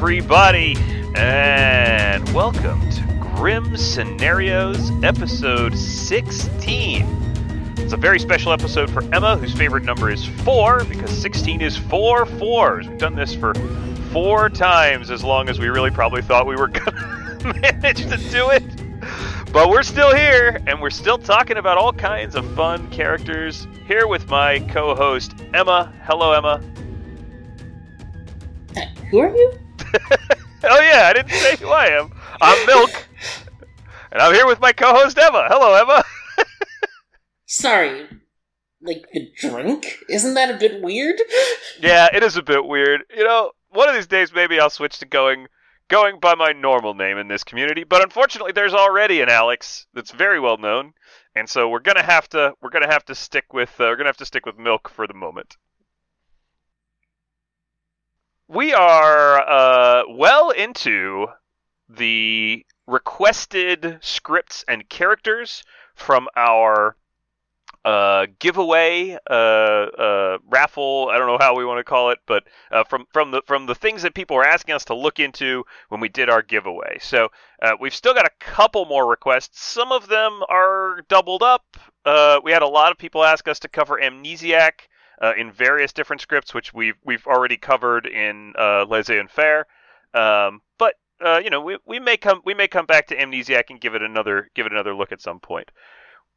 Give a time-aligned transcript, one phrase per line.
[0.00, 0.76] Everybody,
[1.14, 7.74] and welcome to Grim Scenarios, episode 16.
[7.76, 11.76] It's a very special episode for Emma, whose favorite number is 4, because 16 is
[11.76, 12.88] four fours.
[12.88, 13.52] We've done this for
[14.10, 16.96] four times as long as we really probably thought we were going
[17.40, 18.64] to manage to do it.
[19.52, 23.68] But we're still here, and we're still talking about all kinds of fun characters.
[23.86, 25.92] Here with my co host, Emma.
[26.04, 26.62] Hello, Emma.
[29.10, 29.59] Who are you?
[30.64, 32.12] oh yeah, I didn't say who I am.
[32.40, 32.90] I'm Milk,
[34.12, 35.46] and I'm here with my co-host Emma.
[35.48, 36.04] Hello, Emma.
[37.46, 38.06] Sorry,
[38.80, 39.98] like the drink?
[40.08, 41.20] Isn't that a bit weird?
[41.80, 43.02] yeah, it is a bit weird.
[43.16, 45.48] You know, one of these days maybe I'll switch to going
[45.88, 47.82] going by my normal name in this community.
[47.82, 50.92] But unfortunately, there's already an Alex that's very well known,
[51.34, 54.08] and so we're gonna have to we're gonna have to stick with uh, we're gonna
[54.08, 55.56] have to stick with Milk for the moment
[58.50, 61.28] we are uh, well into
[61.88, 65.62] the requested scripts and characters
[65.94, 66.96] from our
[67.84, 71.08] uh, giveaway uh, uh, raffle.
[71.12, 73.66] I don't know how we want to call it, but uh, from from the from
[73.66, 76.98] the things that people were asking us to look into when we did our giveaway.
[77.00, 77.28] So
[77.62, 79.62] uh, we've still got a couple more requests.
[79.62, 81.76] Some of them are doubled up.
[82.04, 84.88] Uh, we had a lot of people ask us to cover Amnesiac
[85.20, 89.66] uh, in various different scripts, which we've we've already covered in uh, Laissez-faire.
[90.14, 93.64] Um, but uh, you know, we, we may come we may come back to Amnesiac
[93.70, 95.70] and give it another give it another look at some point.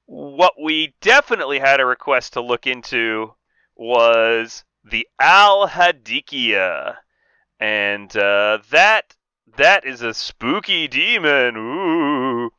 [0.05, 3.33] What we definitely had a request to look into
[3.75, 6.97] was the Al-Hadikhia,
[7.59, 9.15] and uh, that
[9.55, 11.55] that is a spooky demon.
[11.55, 12.49] Ooh.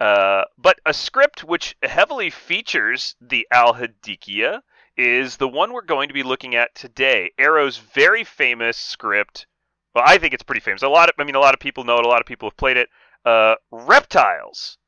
[0.00, 4.62] Uh, but a script which heavily features the Al-Hadikhia
[4.96, 7.30] is the one we're going to be looking at today.
[7.38, 9.46] Aero's very famous script.
[9.94, 10.82] Well, I think it's pretty famous.
[10.82, 12.04] A lot of, I mean, a lot of people know it.
[12.04, 12.88] A lot of people have played it.
[13.24, 14.78] Uh, reptiles.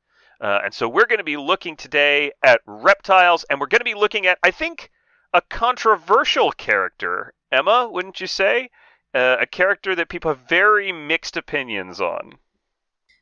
[0.41, 3.85] Uh, and so we're going to be looking today at reptiles, and we're going to
[3.85, 4.91] be looking at, I think,
[5.33, 7.33] a controversial character.
[7.51, 8.69] Emma, wouldn't you say?
[9.13, 12.33] Uh, a character that people have very mixed opinions on.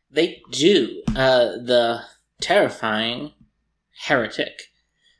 [0.09, 1.03] They do.
[1.15, 2.01] Uh, the
[2.41, 3.33] terrifying
[4.05, 4.71] heretic.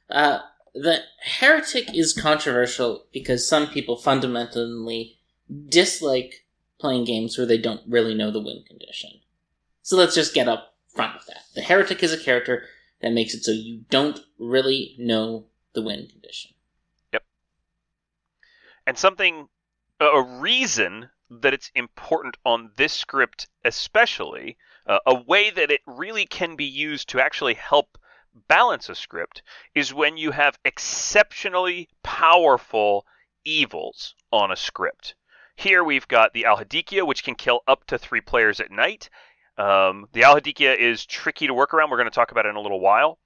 [0.09, 0.39] Uh,
[0.73, 5.19] the heretic is controversial because some people fundamentally
[5.69, 6.45] dislike
[6.79, 9.11] playing games where they don't really know the win condition.
[9.81, 11.43] So let's just get up front with that.
[11.55, 12.63] The heretic is a character
[13.01, 16.51] that makes it so you don't really know the win condition.
[17.11, 17.23] Yep.
[18.87, 19.47] And something,
[19.99, 26.25] a reason that it's important on this script, especially, uh, a way that it really
[26.25, 27.97] can be used to actually help
[28.47, 29.41] balance a script
[29.75, 33.05] is when you have exceptionally powerful
[33.45, 35.15] evils on a script.
[35.55, 39.09] Here we've got the Al-Hadikhia, which can kill up to three players at night.
[39.57, 41.91] Um, the Al-Hadikhia is tricky to work around.
[41.91, 43.19] We're going to talk about it in a little while.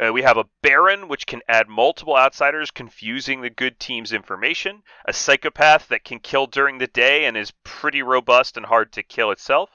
[0.00, 4.82] Uh, we have a Baron, which can add multiple outsiders, confusing the good team's information.
[5.04, 9.02] A Psychopath that can kill during the day and is pretty robust and hard to
[9.02, 9.70] kill itself.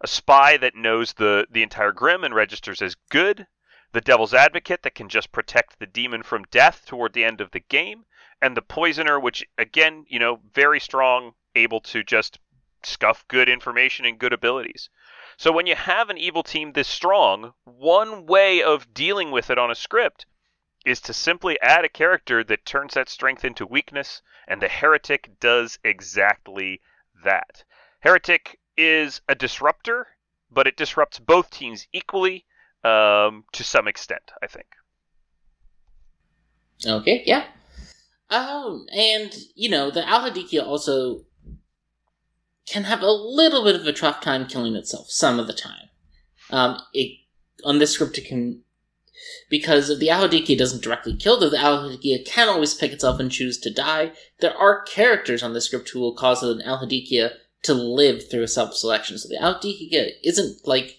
[0.00, 3.46] A Spy that knows the, the entire Grim and registers as good
[3.94, 7.52] the Devil's Advocate that can just protect the demon from death toward the end of
[7.52, 8.04] the game,
[8.42, 12.40] and the Poisoner, which again, you know, very strong, able to just
[12.82, 14.90] scuff good information and good abilities.
[15.36, 19.58] So when you have an evil team this strong, one way of dealing with it
[19.58, 20.26] on a script
[20.84, 25.38] is to simply add a character that turns that strength into weakness, and the Heretic
[25.38, 26.80] does exactly
[27.22, 27.62] that.
[28.00, 30.08] Heretic is a disruptor,
[30.50, 32.44] but it disrupts both teams equally
[32.84, 34.66] um, to some extent, I think.
[36.86, 37.44] Okay, yeah.
[38.30, 41.24] Um, and you know, the Al-Hadikhia also
[42.66, 45.88] can have a little bit of a tough time killing itself some of the time.
[46.50, 47.18] Um, it
[47.64, 48.62] on this script it can
[49.48, 53.58] because if the Al-Hadikhia doesn't directly kill, the Al-Hadikhia can always pick itself and choose
[53.58, 54.12] to die.
[54.40, 57.32] There are characters on this script who will cause an Al-Hadikhia
[57.62, 59.18] to live through a self-selection.
[59.18, 60.98] So the Al-Hadikhia isn't like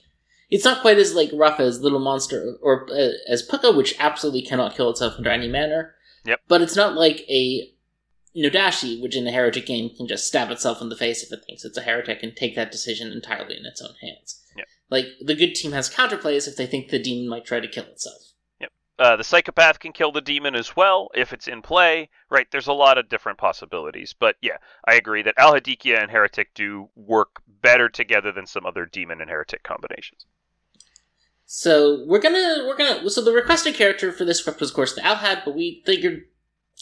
[0.55, 4.41] it's not quite as like rough as Little Monster or uh, as Pukka, which absolutely
[4.41, 5.95] cannot kill itself under any manner.
[6.23, 6.39] Yep.
[6.47, 7.73] But it's not like a
[8.33, 11.33] No Dashii, which in the heretic game can just stab itself in the face if
[11.33, 14.41] it thinks it's a heretic and take that decision entirely in its own hands.
[14.55, 14.67] Yep.
[14.89, 17.85] Like the good team has counterplays if they think the demon might try to kill
[17.87, 18.21] itself.
[18.61, 18.71] Yep.
[18.97, 22.09] Uh, the psychopath can kill the demon as well if it's in play.
[22.29, 22.47] Right.
[22.49, 24.55] There's a lot of different possibilities, but yeah,
[24.87, 29.29] I agree that Al-Hadikhia and heretic do work better together than some other demon and
[29.29, 30.25] heretic combinations.
[31.45, 34.93] So we're gonna we're gonna so the requested character for this script was of course
[34.93, 36.23] the Alhad, but we figured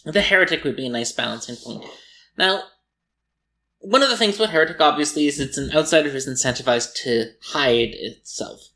[0.05, 1.83] the heretic would be a nice balancing point.
[2.37, 2.63] Now,
[3.83, 7.89] one of the things with Heretic, obviously, is it's an outsider who's incentivized to hide
[7.93, 8.69] itself.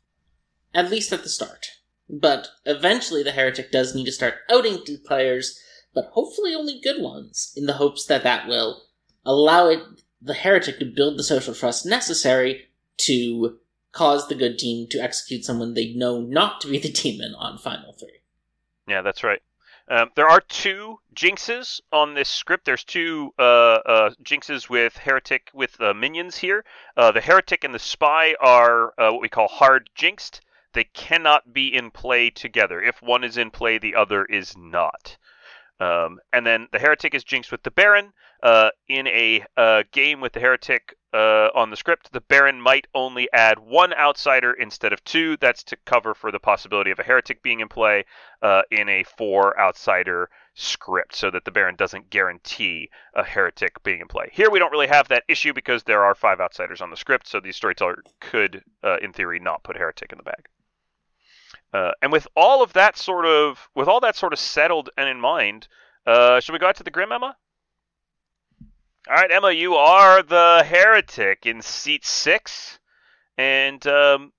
[0.74, 1.66] At least at the start.
[2.10, 5.58] But eventually, the Heretic does need to start outing to players,
[5.94, 8.82] but hopefully only good ones, in the hopes that that will
[9.24, 9.80] allow it,
[10.20, 12.66] the Heretic to build the social trust necessary
[12.98, 13.58] to
[13.92, 17.58] cause the good team to execute someone they know not to be the demon on
[17.58, 18.08] Final 3.
[18.86, 19.42] Yeah, that's right.
[19.90, 22.66] Um, there are two jinxes on this script.
[22.66, 26.64] There's two uh, uh, jinxes with heretic with uh, minions here.
[26.96, 30.42] Uh, the heretic and the spy are uh, what we call hard jinxed.
[30.74, 32.82] They cannot be in play together.
[32.82, 35.16] If one is in play, the other is not.
[35.80, 38.12] Um, and then the heretic is jinxed with the baron.
[38.42, 39.42] Uh, in a
[39.90, 44.52] game with the heretic uh, on the script, the Baron might only add one outsider
[44.52, 45.36] instead of two.
[45.38, 48.04] That's to cover for the possibility of a heretic being in play
[48.42, 54.00] uh, in a four outsider script, so that the Baron doesn't guarantee a heretic being
[54.00, 54.28] in play.
[54.32, 57.26] Here we don't really have that issue because there are five outsiders on the script,
[57.26, 60.48] so the storyteller could, uh, in theory, not put heretic in the bag.
[61.72, 65.08] Uh, and with all of that sort of, with all that sort of settled and
[65.08, 65.68] in mind,
[66.06, 67.36] uh, should we go out to the Grim, Emma?
[69.10, 72.78] All right, Emma, you are the heretic in seat six,
[73.38, 74.34] and um,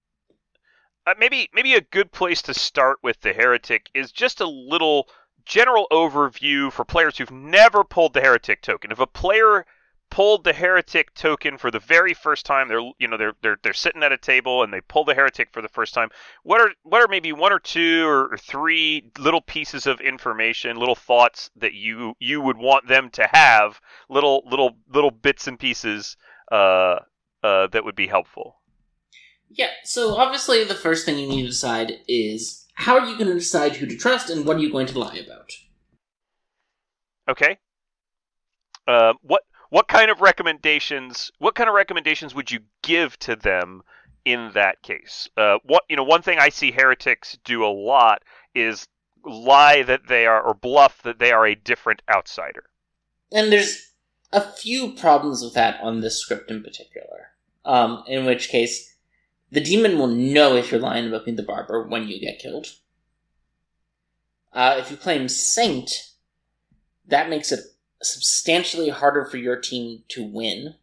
[1.07, 5.07] uh, maybe maybe a good place to start with the heretic is just a little
[5.43, 8.91] general overview for players who've never pulled the heretic token.
[8.91, 9.65] If a player
[10.09, 12.67] pulled the heretic token for the very first time.
[12.67, 15.49] They're you know they're they're they're sitting at a table and they pull the heretic
[15.51, 16.09] for the first time.
[16.43, 20.95] What are what are maybe one or two or, three little pieces of information, little
[20.95, 23.79] thoughts that you you would want them to have,
[24.09, 26.17] little little little bits and pieces
[26.51, 26.99] uh,
[27.43, 28.57] uh, that would be helpful.
[29.49, 29.69] Yeah.
[29.83, 33.33] So obviously, the first thing you need to decide is how are you going to
[33.33, 35.51] decide who to trust and what are you going to lie about.
[37.27, 37.57] Okay.
[38.87, 41.31] Uh, what what kind of recommendations?
[41.39, 43.83] What kind of recommendations would you give to them
[44.25, 45.29] in that case?
[45.37, 48.23] Uh, what you know, one thing I see heretics do a lot
[48.55, 48.87] is
[49.25, 52.63] lie that they are or bluff that they are a different outsider.
[53.31, 53.93] And there's
[54.31, 57.31] a few problems with that on this script in particular.
[57.65, 58.95] Um, in which case,
[59.51, 62.67] the demon will know if you're lying about being the barber when you get killed.
[64.53, 66.13] Uh, if you claim saint,
[67.05, 67.59] that makes it
[68.01, 70.75] substantially harder for your team to win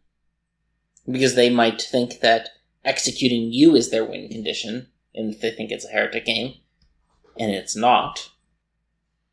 [1.09, 2.49] because they might think that
[2.85, 6.55] executing you is their win condition and they think it's a heretic game
[7.39, 8.29] and it's not.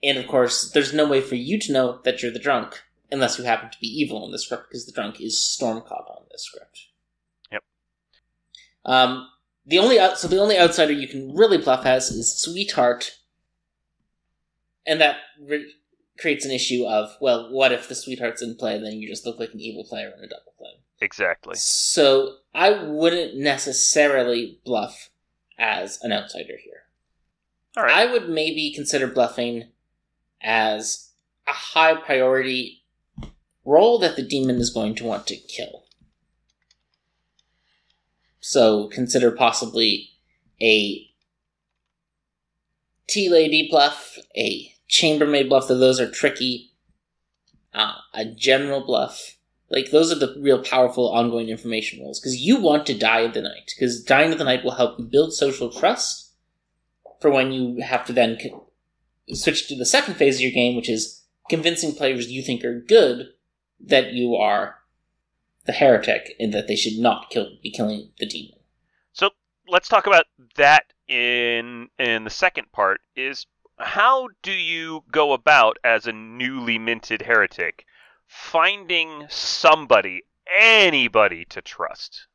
[0.03, 3.39] And of course there's no way for you to know that you're the drunk unless
[3.39, 6.43] you happen to be evil in the script because the drunk is stormcaught on this
[6.43, 6.87] script.
[7.53, 7.63] Yep.
[8.85, 9.29] Um
[9.67, 13.19] the only so the only outsider you can really bluff as is sweetheart.
[14.87, 15.17] And that
[16.19, 18.79] creates an issue of well, what if the sweetheart's in play?
[18.79, 20.71] Then you just look like an evil player in a double play.
[21.01, 21.55] Exactly.
[21.57, 25.11] So I wouldn't necessarily bluff
[25.59, 26.83] as an outsider here.
[27.77, 27.97] All right.
[27.97, 29.71] I would maybe consider bluffing
[30.41, 31.11] as
[31.47, 32.85] a high priority
[33.65, 35.85] role that the demon is going to want to kill.
[38.41, 40.11] So consider possibly
[40.61, 41.07] a
[43.09, 46.73] tea lady bluff, a chambermaid bluff, though those are tricky.
[47.73, 49.37] Uh, a general bluff.
[49.69, 52.21] Like, those are the real powerful ongoing information rules.
[52.21, 53.73] Because you want to die of the night.
[53.75, 56.33] Because dying of the night will help you build social trust
[57.21, 58.39] for when you have to then
[59.33, 62.81] switch to the second phase of your game, which is convincing players you think are
[62.81, 63.29] good
[63.81, 64.77] that you are
[65.67, 68.59] the heretic and that they should not kill, be killing the demon.
[69.13, 69.31] So
[69.67, 70.27] let's talk about
[70.57, 73.01] that in in the second part.
[73.17, 73.47] Is
[73.79, 77.85] how do you go about as a newly minted heretic
[78.27, 80.23] finding somebody,
[80.59, 82.27] anybody to trust?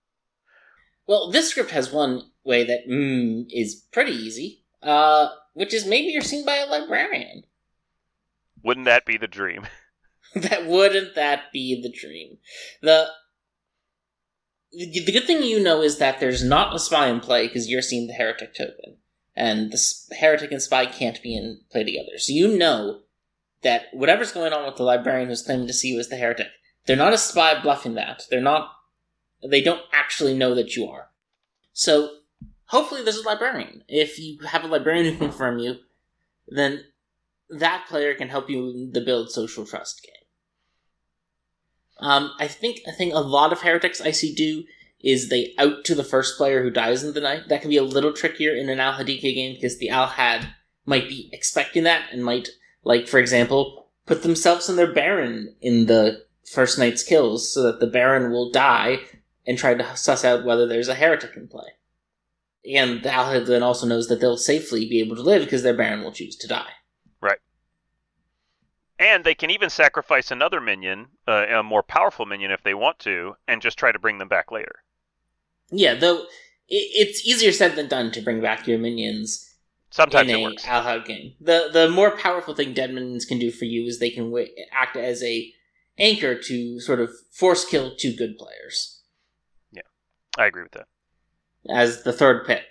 [1.08, 6.10] Well, this script has one way that mm, is pretty easy, uh, which is maybe
[6.10, 7.44] you're seen by a librarian.
[8.64, 9.68] Wouldn't that be the dream?
[10.36, 12.38] that wouldn't that be the dream?
[12.82, 13.08] The
[14.72, 17.82] the good thing you know is that there's not a spy in play because you're
[17.82, 18.99] seeing the heretic token
[19.40, 22.18] and the heretic and spy can't be in play together.
[22.18, 23.00] So you know
[23.62, 26.48] that whatever's going on with the librarian who's claiming to see you as the heretic,
[26.86, 28.24] they're not a spy bluffing that.
[28.30, 28.72] They're not.
[29.50, 31.10] They don't actually know that you are.
[31.72, 32.18] So
[32.66, 33.84] hopefully there's a librarian.
[33.88, 35.78] If you have a librarian who can confirm you,
[36.50, 36.84] then
[37.50, 40.14] that player can help you in the build social trust game.
[42.02, 44.66] Um, I think I think a lot of heretics I see do
[45.02, 47.48] is they out to the first player who dies in the night.
[47.48, 50.54] That can be a little trickier in an Al-Hadika game because the Al-Had
[50.86, 52.50] might be expecting that and might,
[52.84, 57.80] like, for example, put themselves and their Baron in the first night's kills so that
[57.80, 59.00] the Baron will die
[59.46, 61.68] and try to suss out whether there's a heretic in play.
[62.66, 65.78] And the Alhid then also knows that they'll safely be able to live because their
[65.78, 66.72] Baron will choose to die.
[67.22, 67.40] Right.
[68.98, 73.00] And they can even sacrifice another minion, uh, a more powerful minion if they want
[73.00, 74.84] to, and just try to bring them back later.
[75.72, 76.28] Yeah, though it,
[77.08, 79.46] it's easier said than done to bring back your minions
[79.92, 81.06] Sometimes in it a works.
[81.06, 81.34] Game.
[81.42, 84.50] The the more powerful thing dead minions can do for you is they can wi-
[84.72, 85.52] act as a
[85.98, 89.02] anchor to sort of force kill two good players
[89.72, 89.82] Yeah,
[90.38, 90.88] I agree with that.
[91.70, 92.64] as the third pick.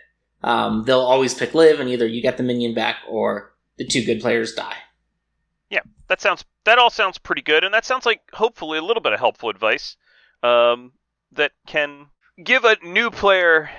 [0.43, 4.05] Um, they'll always pick live, and either you get the minion back or the two
[4.05, 4.77] good players die.
[5.69, 6.45] Yeah, that sounds.
[6.65, 9.51] That all sounds pretty good, and that sounds like hopefully a little bit of helpful
[9.51, 9.97] advice
[10.45, 10.93] um,
[11.33, 12.07] that can
[12.43, 13.71] give a new player,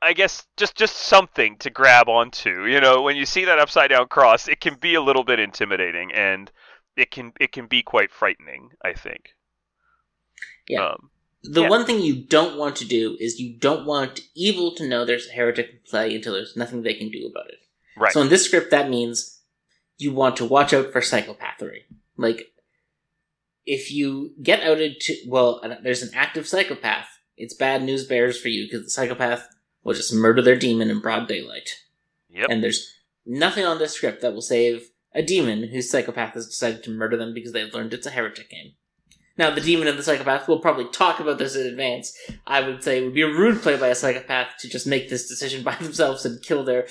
[0.00, 2.66] I guess, just just something to grab onto.
[2.66, 5.40] You know, when you see that upside down cross, it can be a little bit
[5.40, 6.50] intimidating, and
[6.96, 8.70] it can it can be quite frightening.
[8.84, 9.30] I think.
[10.68, 10.86] Yeah.
[10.86, 11.10] Um,
[11.44, 11.68] The Yeah.
[11.68, 15.28] one thing you don't want to do is you don't want evil to know there's
[15.28, 17.60] a heretic in play until there's nothing they can do about it.
[17.96, 18.12] right.
[18.12, 19.40] So in this script, that means
[19.98, 21.84] you want to watch out for psychopathy.
[22.16, 22.52] Like,
[23.68, 27.06] if you get outed to, well, there's an active psychopath,
[27.36, 29.46] it's bad news bears for you because the psychopath
[29.84, 31.68] will just murder their demon in broad daylight.
[32.30, 32.48] yep.
[32.48, 32.90] And there's
[33.26, 37.18] nothing on this script that will save a demon whose psychopath has decided to murder
[37.18, 38.72] them because they've learned it's a heretic game.
[39.36, 42.16] Now, the demon and the psychopath will probably talk about this in advance.
[42.46, 45.10] I would say it would be a rude play by a psychopath to just make
[45.10, 46.86] this decision by themselves and kill their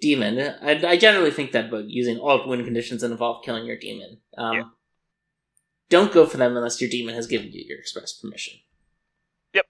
[0.00, 0.38] demon.
[0.62, 4.18] I, I generally think that about using alt win conditions that involve killing your demon.
[4.38, 4.62] Um, Yeah.
[5.90, 8.54] Don't go for them unless your demon has given you your express permission.
[9.52, 9.66] Yep,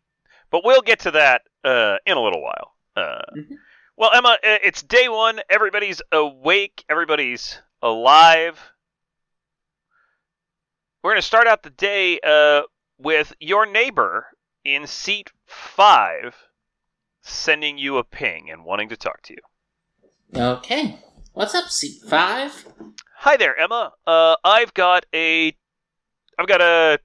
[0.51, 2.73] but we'll get to that uh, in a little while.
[2.97, 3.57] Uh, Mhm.
[3.97, 5.41] Well, Emma, uh, it's day one.
[5.49, 6.85] Everybody's awake.
[6.89, 8.59] Everybody's alive.
[11.03, 12.63] We're going to start out the day uh,
[12.99, 14.27] with your neighbor
[14.65, 16.35] in seat five
[17.23, 20.41] sending you a ping and wanting to talk to you.
[20.41, 20.99] Okay.
[21.33, 22.65] What's up, seat five?
[23.19, 23.93] Hi there, Emma.
[24.07, 25.57] Uh, I've got a,
[26.39, 26.99] I've got a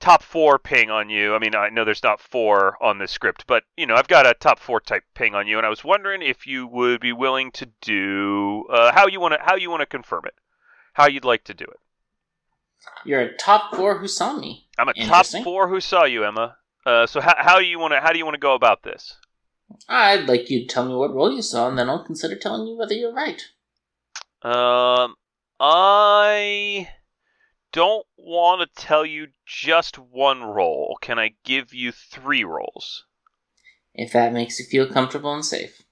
[0.00, 1.34] top four ping on you.
[1.34, 4.26] I mean, I know there's not four on this script, but you know, I've got
[4.26, 7.12] a top four type ping on you, and I was wondering if you would be
[7.12, 10.34] willing to do uh, how you want to how you want to confirm it,
[10.94, 11.78] how you'd like to do it.
[13.04, 14.66] You're a top four who saw me.
[14.78, 16.56] I'm a top four who saw you, Emma.
[16.86, 18.82] Uh, so how, how do you want to how do you want to go about
[18.82, 19.14] this?
[19.88, 22.66] I'd like you to tell me what role you saw, and then I'll consider telling
[22.66, 23.42] you whether you're right.
[24.42, 25.14] Um,
[25.60, 26.88] I
[27.72, 30.98] don't want to tell you just one role.
[31.00, 33.04] Can I give you three roles?
[33.94, 35.82] If that makes you feel comfortable and safe.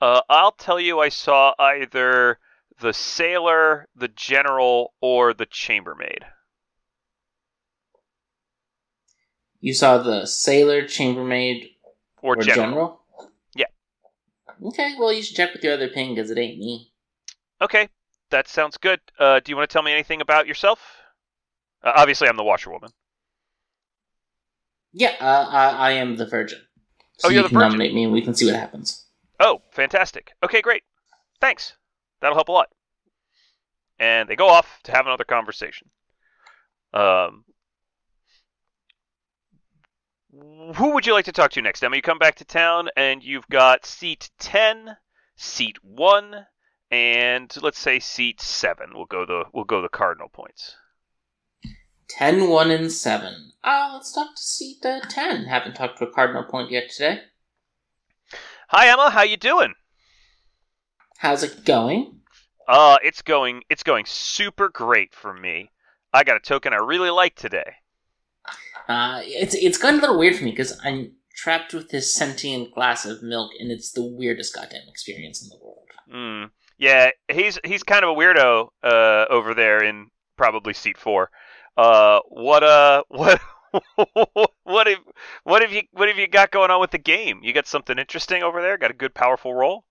[0.00, 2.38] Uh, I'll tell you, I saw either
[2.80, 6.24] the sailor, the general, or the chambermaid.
[9.60, 11.68] You saw the sailor, chambermaid,
[12.20, 12.64] Or, or, general.
[12.66, 13.00] general?
[13.54, 13.66] Yeah.
[14.64, 16.92] Okay, well, you should check with your other ping, because it ain't me.
[17.60, 17.88] Okay,
[18.30, 19.00] that sounds good.
[19.18, 20.80] Uh, do you want to tell me anything about yourself?
[21.84, 22.90] Uh, obviously, I'm the washerwoman.
[24.92, 26.60] Yeah, uh, I, I am the virgin.
[27.18, 27.68] So Oh, you're you the can virgin.
[27.70, 29.06] nominate me, and we can see what happens.
[29.40, 30.32] Oh, fantastic.
[30.44, 30.82] Okay, great.
[31.40, 31.74] Thanks.
[32.20, 32.68] That'll help a lot.
[33.98, 35.88] And they go off to have another conversation.
[36.92, 37.44] Um,
[40.76, 41.96] who would you like to talk to next, Emma?
[41.96, 44.96] You come back to town, and you've got seat 10,
[45.36, 46.46] seat 1,
[46.90, 48.90] and let's say seat 7.
[48.94, 50.76] We'll go the we'll go the cardinal points.
[52.18, 53.52] 10, 1, and 7.
[53.64, 55.44] Uh, let's talk to seat uh, 10.
[55.44, 57.20] Haven't talked to a cardinal point yet today.
[58.68, 59.10] Hi, Emma.
[59.10, 59.74] How you doing?
[61.18, 62.20] How's it going?
[62.68, 65.70] Uh, it's going it's going super great for me.
[66.12, 67.74] I got a token I really like today.
[68.88, 72.74] Uh, it's it's gotten a little weird for me because I'm trapped with this sentient
[72.74, 75.88] glass of milk, and it's the weirdest goddamn experience in the world.
[76.12, 76.50] Mm.
[76.78, 81.30] Yeah, he's he's kind of a weirdo uh, over there in probably seat four.
[81.76, 83.40] Uh, what uh, what
[84.64, 84.98] what have
[85.44, 87.40] what have you what have you got going on with the game?
[87.42, 88.76] You got something interesting over there?
[88.76, 89.84] Got a good powerful role?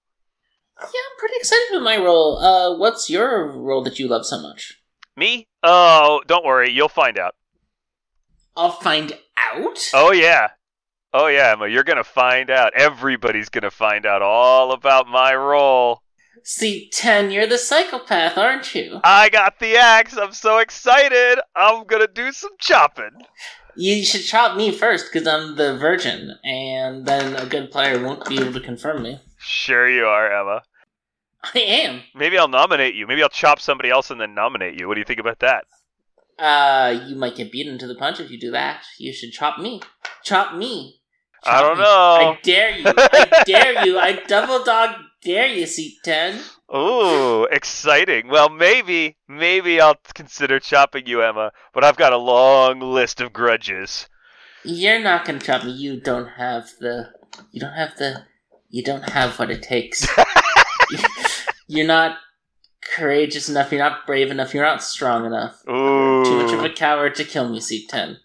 [0.79, 2.37] Yeah, I'm pretty excited with my role.
[2.37, 4.81] Uh, what's your role that you love so much?
[5.15, 5.47] Me?
[5.63, 7.35] Oh, don't worry, you'll find out.
[8.55, 9.79] I'll find out.
[9.93, 10.49] Oh yeah,
[11.13, 12.73] oh yeah, Emma, you're gonna find out.
[12.75, 16.00] Everybody's gonna find out all about my role.
[16.43, 18.99] Seat 10, you're the psychopath, aren't you?
[19.03, 20.17] I got the axe.
[20.17, 21.39] I'm so excited.
[21.55, 23.11] I'm gonna do some chopping.
[23.75, 28.27] You should chop me first because I'm the virgin, and then a good player won't
[28.27, 29.19] be able to confirm me.
[29.37, 30.63] Sure you are, Emma.
[31.43, 32.01] I am.
[32.15, 33.07] Maybe I'll nominate you.
[33.07, 34.87] Maybe I'll chop somebody else and then nominate you.
[34.87, 35.65] What do you think about that?
[36.37, 38.83] Uh, you might get beaten to the punch if you do that.
[38.99, 39.81] You should chop me.
[40.23, 41.01] Chop me.
[41.43, 41.83] I don't me.
[41.83, 41.89] know.
[41.89, 42.83] I dare you.
[42.85, 43.97] I dare you.
[43.99, 46.39] I double dog dare you, seat 10.
[46.75, 48.27] Ooh, exciting.
[48.27, 53.33] Well, maybe, maybe I'll consider chopping you, Emma, but I've got a long list of
[53.33, 54.07] grudges.
[54.63, 55.71] You're not gonna chop me.
[55.71, 57.11] You don't have the.
[57.51, 58.25] You don't have the.
[58.69, 60.07] You don't have what it takes.
[61.67, 62.17] you're not
[62.81, 63.71] courageous enough.
[63.71, 64.53] You're not brave enough.
[64.53, 65.61] You're not strong enough.
[65.67, 66.23] Ooh.
[66.23, 68.17] Too much of a coward to kill me, seat 10.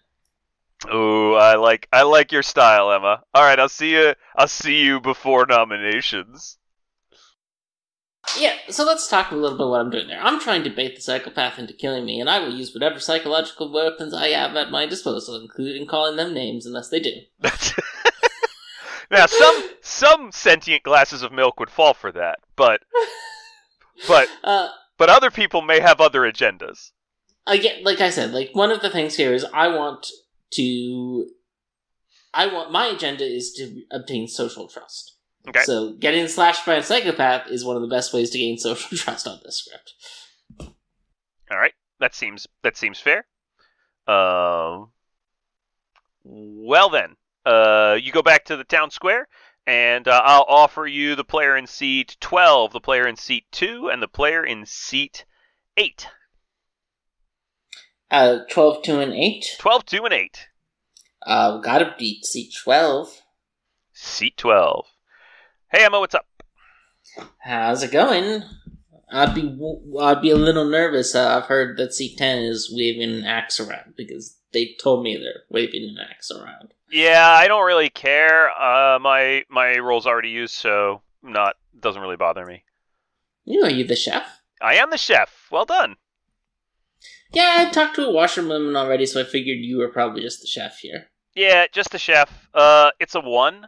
[0.93, 3.23] Ooh, I like I like your style, Emma.
[3.33, 6.59] All right, I'll see you I'll see you before nominations.
[8.35, 10.21] Yeah, so let's talk a little bit what I'm doing there.
[10.21, 13.71] I'm trying to bait the psychopath into killing me, and I will use whatever psychological
[13.71, 17.13] weapons I have at my disposal, including calling them names unless they do.
[19.11, 22.81] now, some some sentient glasses of milk would fall for that, but
[24.07, 26.91] but Uh, but other people may have other agendas.
[27.45, 30.07] again, like I said, like one of the things here is I want
[30.53, 31.29] to,
[32.33, 35.16] I want my agenda is to obtain social trust.
[35.47, 35.61] Okay.
[35.61, 38.97] So getting slashed by a psychopath is one of the best ways to gain social
[38.97, 39.93] trust on this script.
[41.49, 43.25] All right, that seems that seems fair.
[44.07, 44.91] Um,
[46.23, 49.29] well then, uh, you go back to the town square,
[49.65, 53.89] and uh, I'll offer you the player in seat twelve, the player in seat two,
[53.89, 55.23] and the player in seat
[55.77, 56.07] eight.
[58.09, 59.45] Uh, 12, 2, and 8.
[59.59, 60.47] 12, 2, and 8.
[61.25, 63.21] Uh, gotta beat seat 12.
[63.91, 64.85] Seat 12.
[65.69, 66.25] Hey, Emma, what's up?
[67.39, 68.43] How's it going?
[69.11, 69.59] I'd be
[69.99, 71.13] I'd be a little nervous.
[71.13, 75.43] Uh, I've heard that C10 is waving an axe around because they told me they're
[75.49, 76.73] waving an axe around.
[76.89, 78.49] Yeah, I don't really care.
[78.49, 82.63] Uh, my my role's already used, so not doesn't really bother me.
[83.43, 84.25] You know, you the chef.
[84.61, 85.47] I am the chef.
[85.51, 85.97] Well done.
[87.33, 90.47] Yeah, I talked to a washerwoman already, so I figured you were probably just the
[90.47, 91.07] chef here.
[91.35, 92.47] Yeah, just the chef.
[92.53, 93.67] Uh, it's a one,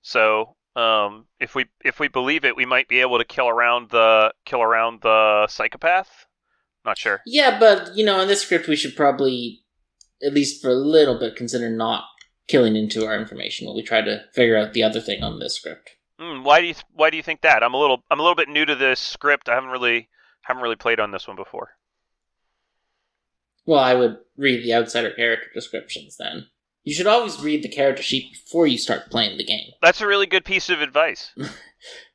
[0.00, 3.90] so um, if we if we believe it, we might be able to kill around
[3.90, 6.26] the kill around the psychopath.
[6.84, 7.20] Not sure.
[7.26, 9.62] Yeah, but you know, in this script, we should probably,
[10.24, 12.04] at least for a little bit, consider not
[12.48, 15.54] killing into our information while we try to figure out the other thing on this
[15.54, 15.90] script.
[16.20, 17.62] Mm, why do you why do you think that?
[17.62, 19.48] I'm a little I'm a little bit new to this script.
[19.48, 20.08] I haven't really
[20.42, 21.70] haven't really played on this one before.
[23.66, 26.46] Well, I would read the outsider character descriptions then.
[26.82, 29.70] You should always read the character sheet before you start playing the game.
[29.82, 31.32] That's a really good piece of advice.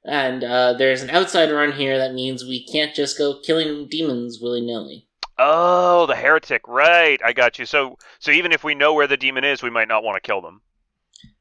[0.04, 4.40] And uh, there's an outsider on here that means we can't just go killing demons
[4.40, 5.08] willy nilly.
[5.38, 7.20] Oh, the heretic, right?
[7.26, 7.66] I got you.
[7.66, 10.22] So, so even if we know where the demon is, we might not want to
[10.22, 10.62] kill them.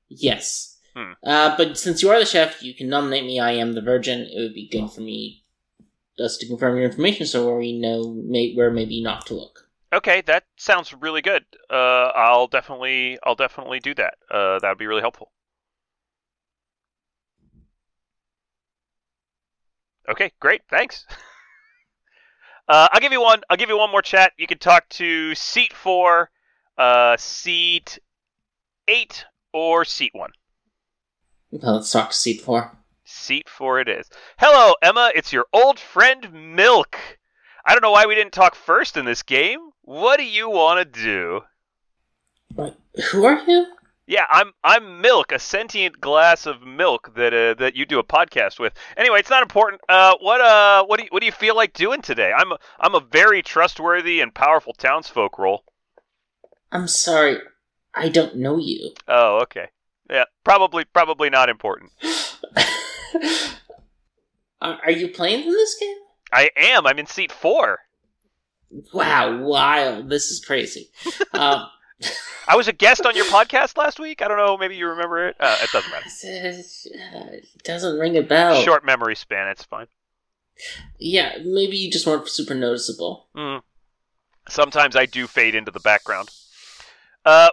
[0.08, 0.78] Yes.
[0.96, 1.12] Hmm.
[1.22, 3.38] Uh, but since you are the chef, you can nominate me.
[3.38, 4.20] I am the virgin.
[4.20, 5.42] It would be good for me
[6.16, 9.63] just to confirm your information, so where we know may- where maybe not to look.
[9.94, 11.44] Okay, that sounds really good.
[11.70, 14.14] Uh, I'll definitely, I'll definitely do that.
[14.28, 15.30] Uh, that would be really helpful.
[20.09, 20.62] Okay, great.
[20.68, 21.07] Thanks.
[22.66, 23.42] Uh, I'll give you one.
[23.50, 24.33] I'll give you one more chat.
[24.38, 26.30] You can talk to seat four,
[26.78, 27.98] uh, seat
[28.88, 30.30] eight, or seat one.
[31.50, 32.72] Well, let's talk to seat four.
[33.04, 34.09] Seat four it is.
[34.38, 35.12] Hello, Emma.
[35.14, 36.96] It's your old friend Milk.
[37.66, 39.70] I don't know why we didn't talk first in this game.
[39.83, 41.40] What do you want to do?
[42.55, 42.79] What?
[43.11, 43.66] Who are you?
[44.07, 48.05] Yeah, I'm I'm Milk, a sentient glass of milk that uh, that you do a
[48.05, 48.74] podcast with.
[48.98, 49.81] Anyway, it's not important.
[49.88, 52.31] Uh, what uh, what do you, what do you feel like doing today?
[52.37, 55.64] I'm a, I'm a very trustworthy and powerful townsfolk role.
[56.70, 57.38] I'm sorry.
[57.94, 58.90] I don't know you.
[59.09, 59.68] Oh, okay.
[60.11, 61.92] Yeah, probably probably not important.
[64.61, 65.96] are, are you playing in this game?
[66.32, 66.87] I am.
[66.87, 67.80] I'm in seat four.
[68.92, 70.10] Wow, wild.
[70.10, 70.90] This is crazy.
[71.32, 71.66] um,
[72.48, 74.20] I was a guest on your podcast last week.
[74.20, 74.56] I don't know.
[74.56, 75.37] Maybe you remember it.
[75.38, 76.06] Uh, it doesn't matter.
[76.22, 78.60] it doesn't ring a bell.
[78.62, 79.48] Short memory span.
[79.48, 79.87] It's fine.
[80.98, 83.28] Yeah, maybe you just weren't super noticeable.
[83.37, 83.62] Mm.
[84.48, 86.30] Sometimes I do fade into the background.
[87.24, 87.50] Uh,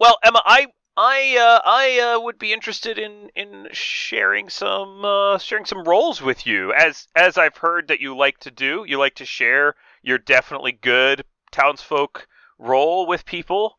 [0.00, 5.38] well, Emma, I I uh, I uh, would be interested in in sharing some uh,
[5.38, 6.72] sharing some roles with you.
[6.72, 10.72] As as I've heard that you like to do, you like to share your definitely
[10.72, 12.28] good townsfolk
[12.58, 13.78] role with people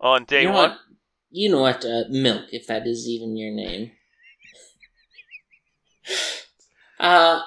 [0.00, 0.70] on day you know one.
[0.70, 0.78] What?
[1.30, 1.84] You know what?
[1.84, 3.92] Uh, milk, if that is even your name.
[7.00, 7.42] uh,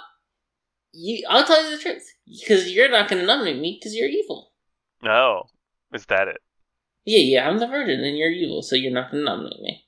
[0.93, 1.25] you.
[1.29, 4.51] I'll tell you the truth, because you're not going to nominate me because you're evil.
[5.01, 5.43] No,
[5.93, 6.41] is that it?
[7.09, 9.85] Yeah, yeah, I'm the virgin and you're evil, so you're not to nominate me.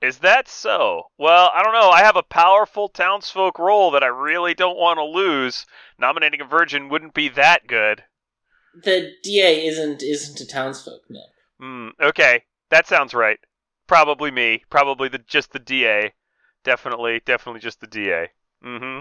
[0.00, 1.02] Is that so?
[1.18, 1.90] Well, I don't know.
[1.90, 5.66] I have a powerful townsfolk role that I really don't want to lose.
[5.98, 8.04] Nominating a virgin wouldn't be that good.
[8.82, 11.30] the DA isn't isn't a townsfolk milk.
[11.60, 11.88] Hmm.
[12.02, 13.38] Okay, that sounds right.
[13.86, 14.64] Probably me.
[14.70, 16.14] Probably the just the DA.
[16.64, 18.28] Definitely, definitely just the DA.
[18.64, 19.00] Mm-hmm.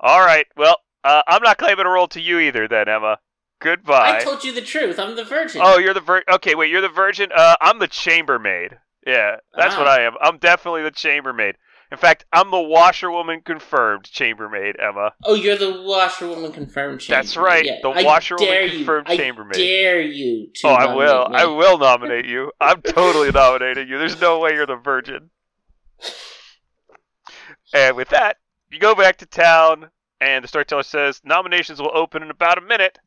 [0.00, 0.46] All right.
[0.56, 3.18] Well, uh, I'm not claiming a role to you either, then, Emma.
[3.64, 4.18] Goodbye.
[4.18, 4.98] I told you the truth.
[4.98, 5.60] I'm the virgin.
[5.64, 6.70] Oh, you're the vir- Okay, wait.
[6.70, 7.30] You're the virgin.
[7.34, 8.78] Uh, I'm the chambermaid.
[9.06, 9.96] Yeah, that's what Ah.
[9.96, 10.14] I am.
[10.20, 11.56] I'm definitely the chambermaid.
[11.92, 15.12] In fact, I'm the washerwoman confirmed chambermaid, Emma.
[15.24, 17.24] Oh, you're the washerwoman confirmed chambermaid.
[17.26, 19.54] That's right, Yeah, the I washerwoman dare you- confirmed I chambermaid.
[19.56, 21.28] dare you to Oh, I will.
[21.28, 21.36] me.
[21.36, 22.50] I will nominate you.
[22.60, 23.98] I'm totally nominating you.
[23.98, 25.30] There's no way you're the virgin.
[27.72, 28.38] And with that,
[28.70, 32.62] you go back to town, and the storyteller says nominations will open in about a
[32.62, 32.98] minute.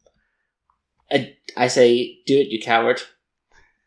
[1.11, 3.01] I, I say, do it, you coward.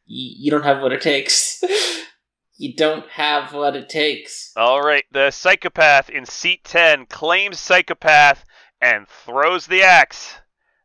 [0.06, 1.62] You, you don't have what it takes.
[2.56, 4.52] you don't have what it takes.
[4.56, 8.44] All right, the psychopath in seat 10 claims psychopath
[8.80, 10.36] and throws the axe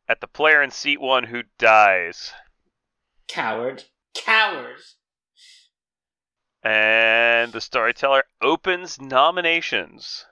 [0.08, 2.32] at the player in seat 1 who dies.
[3.28, 3.84] Coward.
[4.13, 4.82] Coward.
[6.63, 10.26] And the storyteller opens nominations.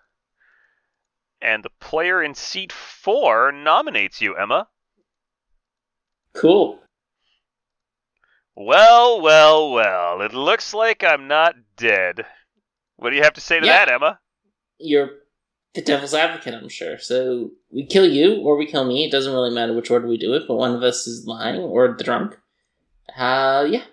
[1.41, 4.67] And the player in seat 4 nominates you, Emma.
[6.33, 6.79] Cool.
[8.55, 10.21] Well, well, well.
[10.21, 12.25] It looks like I'm not dead.
[12.97, 13.85] What do you have to say to Yeah.
[13.85, 14.19] that, Emma?
[14.79, 15.09] You're
[15.73, 16.99] the devil's advocate, I'm sure.
[16.99, 19.05] So we kill you or we kill me.
[19.05, 21.61] It doesn't really matter which order we do it, but one of us is lying
[21.61, 22.37] or the drunk.
[23.15, 23.83] Uh, yeah.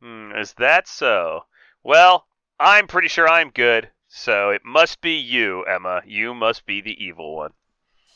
[0.00, 1.44] Hmm, is that so?
[1.84, 2.26] Well,
[2.58, 3.90] I'm pretty sure I'm good.
[4.08, 6.00] So it must be you, Emma.
[6.06, 7.52] You must be the evil one.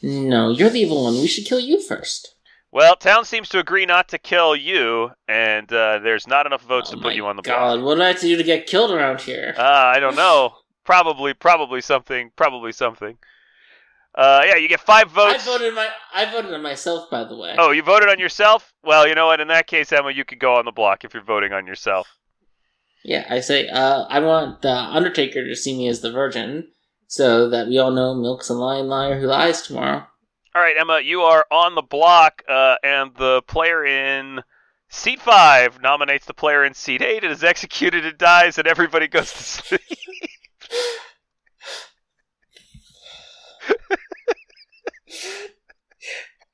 [0.01, 1.15] No, you're the evil one.
[1.15, 2.35] We should kill you first.
[2.73, 6.91] Well, town seems to agree not to kill you, and uh, there's not enough votes
[6.91, 7.85] Oh to put you on the God, block.
[7.85, 9.55] what do I have to do to get killed around here?
[9.59, 10.55] Uh, I don't know.
[10.85, 12.31] Probably, probably something.
[12.35, 13.19] Probably something.
[14.15, 15.43] Uh, yeah, you get five votes.
[15.43, 17.55] I voted my I voted on myself, by the way.
[17.59, 18.73] Oh, you voted on yourself?
[18.83, 19.41] Well, you know what?
[19.41, 22.09] In that case, Emma, you could go on the block if you're voting on yourself.
[23.05, 26.69] Yeah, I say uh, I want the Undertaker to see me as the Virgin,
[27.07, 30.07] so that we all know Milk's a lying liar who lies tomorrow.
[30.55, 34.43] All right, Emma, you are on the block, uh, and the player in
[34.91, 37.25] seat five nominates the player in seat eight.
[37.25, 38.05] It is executed.
[38.05, 39.81] It dies, and everybody goes to sleep.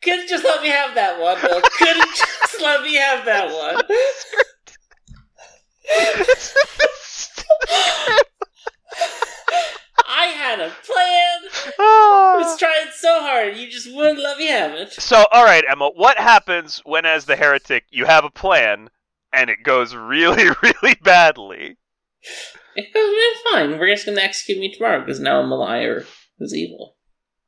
[0.01, 1.65] Couldn't just let me have that one, Milk.
[1.77, 3.83] Couldn't just let me have that one.
[10.29, 11.75] I had a plan.
[11.79, 13.57] I was trying so hard.
[13.57, 14.93] You just wouldn't let me have it.
[14.93, 18.91] So, all right, Emma, what happens when, as the heretic, you have a plan
[19.33, 21.79] and it goes really, really badly?
[22.77, 23.79] It goes it's fine.
[23.79, 26.05] We're just gonna execute me tomorrow because now I'm a liar
[26.39, 26.97] who's evil.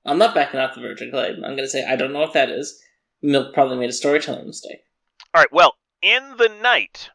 [0.06, 1.44] I'm not backing out the virgin claim.
[1.44, 2.80] I'm gonna say I don't know what that is.
[3.20, 4.80] Milk probably made a storytelling mistake.
[5.34, 7.10] All right, well, in the night,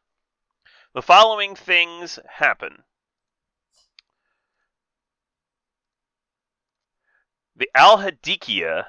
[0.93, 2.83] the following things happen.
[7.55, 8.85] The Al-Hadikhia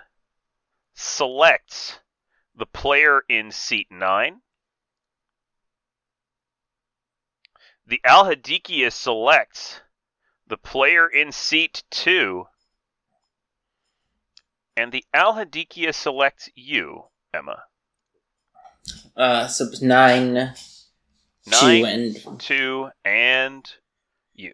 [0.94, 2.00] selects
[2.54, 4.40] the player in seat 9.
[7.86, 9.80] The Al-Hadikhia selects
[10.48, 12.46] the player in seat 2.
[14.76, 17.62] And the Al-Hadikhia selects you, Emma.
[19.16, 20.54] Uh, so it's nine, Nine,
[21.50, 23.72] two, and two, and
[24.34, 24.52] you.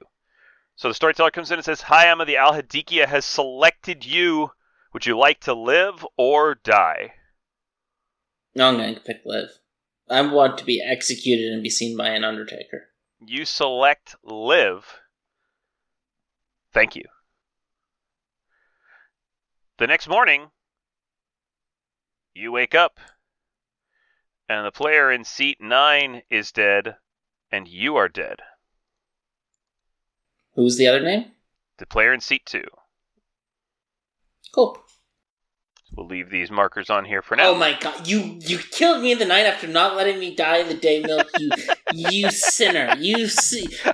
[0.82, 4.50] So the storyteller comes in and says, Hi, Emma, the Al-Hadikhia has selected you.
[4.92, 7.14] Would you like to live or die?
[8.56, 9.50] no, I'm gonna pick live.
[10.10, 12.88] I want to be executed and be seen by an undertaker.
[13.24, 14.98] You select live.
[16.72, 17.04] Thank you.
[19.78, 20.50] The next morning,
[22.34, 22.98] you wake up,
[24.48, 26.96] and the player in seat 9 is dead,
[27.52, 28.42] and you are dead.
[30.54, 31.32] Who's the other name?
[31.78, 32.62] The player in seat 2.
[34.54, 34.78] Cool.
[35.94, 37.48] We'll leave these markers on here for now.
[37.48, 40.58] Oh my god, you you killed me in the night after not letting me die
[40.58, 41.28] in the day, Milk.
[41.38, 41.50] You
[41.92, 42.94] you sinner.
[42.98, 43.28] You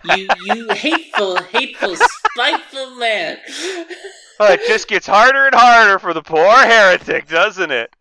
[0.05, 3.39] you you hateful, hateful, spiteful man.
[4.41, 7.91] Oh, it just gets harder and harder for the poor heretic, doesn't it?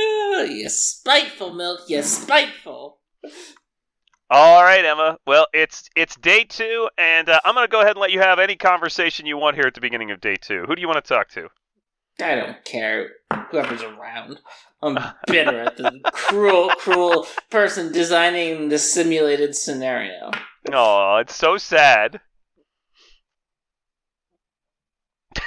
[0.00, 2.98] Oh, you spiteful milk, you spiteful.
[4.30, 5.16] All right, Emma.
[5.26, 8.38] Well, it's it's day two, and uh, I'm gonna go ahead and let you have
[8.38, 10.64] any conversation you want here at the beginning of day two.
[10.66, 11.48] Who do you want to talk to?
[12.20, 13.10] I don't care.
[13.50, 14.40] Whoever's around.
[14.82, 20.30] I'm bitter at the cruel, cruel person designing the simulated scenario.
[20.72, 22.20] Oh, it's so sad.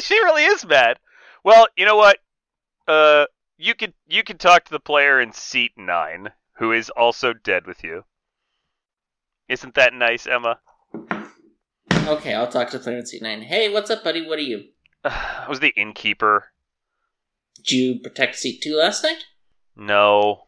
[0.00, 0.98] she really is mad.
[1.44, 2.18] Well, you know what?
[2.88, 3.26] Uh,
[3.58, 7.66] you could you could talk to the player in seat nine, who is also dead
[7.66, 8.02] with you.
[9.48, 10.58] Isn't that nice, Emma?
[12.06, 13.42] Okay, I'll talk to seat nine.
[13.42, 14.26] Hey, what's up, buddy?
[14.26, 14.64] What are you?
[15.04, 16.50] I was the innkeeper.
[17.56, 19.24] Did you protect seat two last night?
[19.76, 20.44] No.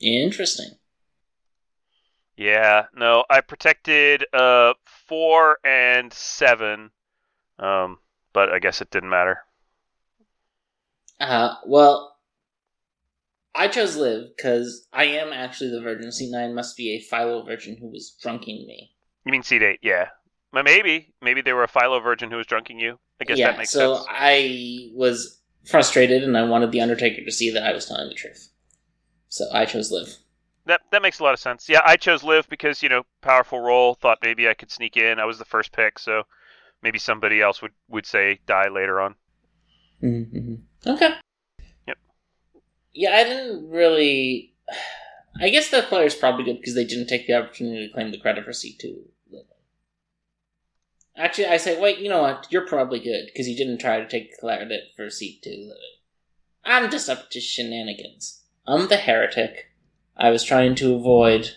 [0.00, 0.70] Interesting.
[2.36, 3.24] Yeah, no.
[3.30, 4.74] I protected uh
[5.06, 6.90] four and seven.
[7.58, 7.98] Um,
[8.32, 9.38] but I guess it didn't matter.
[11.20, 12.13] Uh, well,
[13.54, 16.08] I chose live because I am actually the virgin.
[16.08, 18.90] C9 must be a Philo virgin who was drunking me.
[19.24, 20.08] You mean C8, Yeah.
[20.52, 22.98] Well, Maybe, maybe they were a Philo virgin who was drunking you.
[23.20, 24.06] I guess yeah, that makes so sense.
[24.06, 28.08] So I was frustrated and I wanted the Undertaker to see that I was telling
[28.08, 28.50] the truth.
[29.28, 30.16] So I chose live.
[30.66, 31.68] That that makes a lot of sense.
[31.68, 33.94] Yeah, I chose live because you know powerful role.
[33.94, 35.18] Thought maybe I could sneak in.
[35.18, 36.22] I was the first pick, so
[36.82, 39.14] maybe somebody else would would say die later on.
[40.02, 40.54] Mm-hmm.
[40.86, 41.14] Okay.
[42.94, 44.54] Yeah, I didn't really.
[45.40, 48.18] I guess the is probably good because they didn't take the opportunity to claim the
[48.18, 49.02] credit for C two.
[51.16, 52.46] Actually, I say, wait, you know what?
[52.50, 55.72] You're probably good because you didn't try to take credit for C two.
[56.64, 58.42] I'm just up to shenanigans.
[58.66, 59.70] I'm the heretic.
[60.16, 61.50] I was trying to avoid.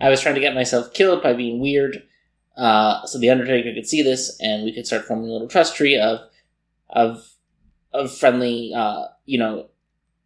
[0.00, 2.02] I was trying to get myself killed by being weird,
[2.56, 5.76] uh, so the Undertaker could see this, and we could start forming a little trust
[5.76, 6.20] tree of,
[6.88, 7.28] of,
[7.92, 9.66] of friendly, uh, you know,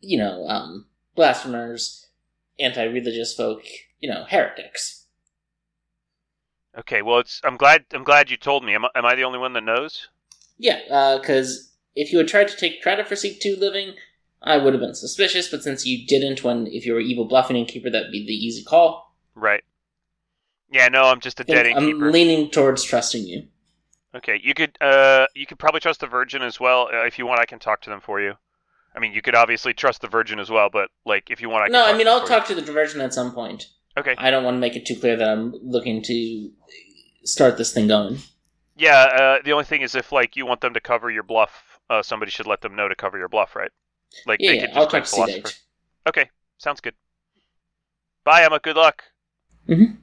[0.05, 2.07] you know, um, blasphemers,
[2.59, 3.63] anti-religious folk,
[4.01, 5.07] you know, heretics.
[6.77, 8.75] Okay, well, it's I'm glad I'm glad you told me.
[8.75, 10.09] Am, I- am I the only one that knows?
[10.59, 13.95] Yeah, because if you had tried to take credit for Seek 2 living,
[14.43, 17.57] I would have been suspicious, but since you didn't, when if you were evil bluffing
[17.57, 19.15] innkeeper, that'd be the easy call.
[19.35, 19.63] Right.
[20.71, 22.07] Yeah, no, I'm just a dead innkeeper.
[22.07, 23.49] I'm leaning towards trusting you.
[24.15, 26.89] Okay, you could uh you could probably trust the virgin as well.
[26.93, 28.35] Uh, if you want, I can talk to them for you.
[28.97, 31.65] I mean, you could obviously trust the virgin as well, but like if you want,
[31.65, 31.85] I no.
[31.85, 33.67] I mean I'll talk to the Virgin at some point.
[33.97, 34.15] Okay.
[34.19, 36.51] I don't want to make it too clear that I'm looking to
[37.25, 38.19] start this thing going.
[38.77, 38.99] Yeah.
[39.03, 42.03] Uh, the only thing is, if like you want them to cover your bluff, uh,
[42.03, 43.71] somebody should let them know to cover your bluff, right?
[44.27, 45.49] Like Yeah, they yeah could just I'll talk to philosopher.
[45.49, 45.61] C-Date.
[46.09, 46.95] Okay, sounds good.
[48.25, 48.59] Bye, Emma.
[48.61, 49.05] Good luck.
[49.69, 49.99] Mhm.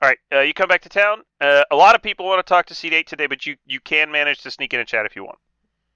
[0.00, 1.24] All right, uh, you come back to town.
[1.40, 3.80] Uh, a lot of people want to talk to Seat Eight today, but you you
[3.80, 5.38] can manage to sneak in a chat if you want.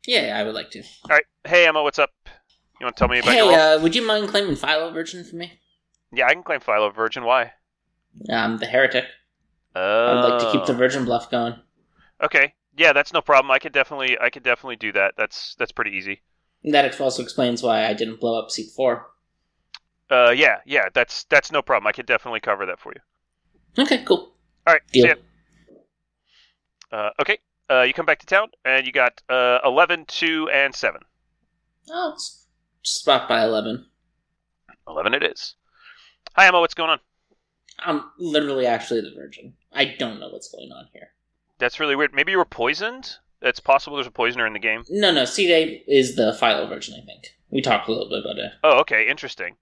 [0.07, 0.81] Yeah, I would like to.
[0.81, 2.11] All right, hey Emma, what's up?
[2.81, 3.57] You want to tell me about Hey, your role?
[3.57, 5.61] uh, would you mind claiming Philo Virgin for me?
[6.12, 7.25] yeah, I can claim Philo Virgin.
[7.25, 7.53] Why?
[8.29, 9.07] I'm the heretic.
[9.75, 9.81] Oh.
[10.09, 11.55] I'd like to keep the virgin bluff going.
[12.23, 13.51] Okay, yeah, that's no problem.
[13.51, 15.15] I could definitely I could definitely do that.
[15.17, 16.21] That's that's pretty easy.
[16.65, 19.07] And that also explains why I didn't blow up seat four.
[20.11, 21.87] Uh, yeah, yeah, that's that's no problem.
[21.87, 23.83] I could definitely cover that for you.
[23.83, 24.35] Okay, cool.
[24.67, 25.05] All right, Deal.
[25.05, 25.15] see ya.
[26.93, 27.38] Uh, okay,
[27.72, 31.00] uh, you come back to town, and you got uh, 11, 2, and 7.
[31.90, 32.46] Oh, it's
[32.82, 33.87] spot by 11.
[34.87, 35.54] 11 it is.
[36.35, 36.98] Hi, Emma, what's going on?
[37.78, 39.54] I'm literally actually the virgin.
[39.72, 41.08] I don't know what's going on here.
[41.58, 42.14] That's really weird.
[42.14, 43.16] Maybe you were poisoned?
[43.40, 44.85] It's possible there's a poisoner in the game.
[44.88, 47.37] No, no, C-Day is the Philo virgin, I think.
[47.50, 48.52] We talked a little bit about it.
[48.62, 49.56] Oh, okay, interesting.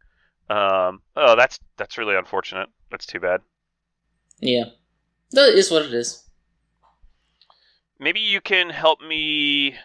[0.48, 2.68] Um, oh, that's that's really unfortunate.
[2.90, 3.40] That's too bad.
[4.40, 4.64] Yeah.
[5.32, 6.29] That is what it is.
[8.02, 9.76] Maybe you can help me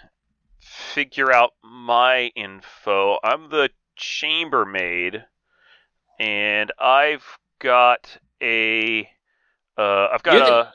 [0.61, 3.17] figure out my info.
[3.21, 5.25] I'm the chambermaid,
[6.17, 7.25] and I've
[7.59, 9.09] got a.
[9.77, 10.73] Uh, I've got You're a.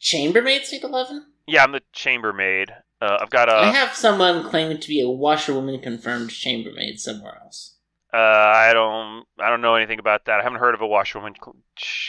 [0.00, 1.24] Chambermaid seat 11?
[1.46, 2.70] Yeah, I'm the chambermaid.
[3.00, 3.54] Uh, I've got a.
[3.54, 7.76] I have someone claiming to be a washerwoman confirmed chambermaid somewhere else.
[8.12, 9.24] Uh, I don't.
[9.38, 10.40] I don't know anything about that.
[10.40, 11.34] I haven't heard of a washerwoman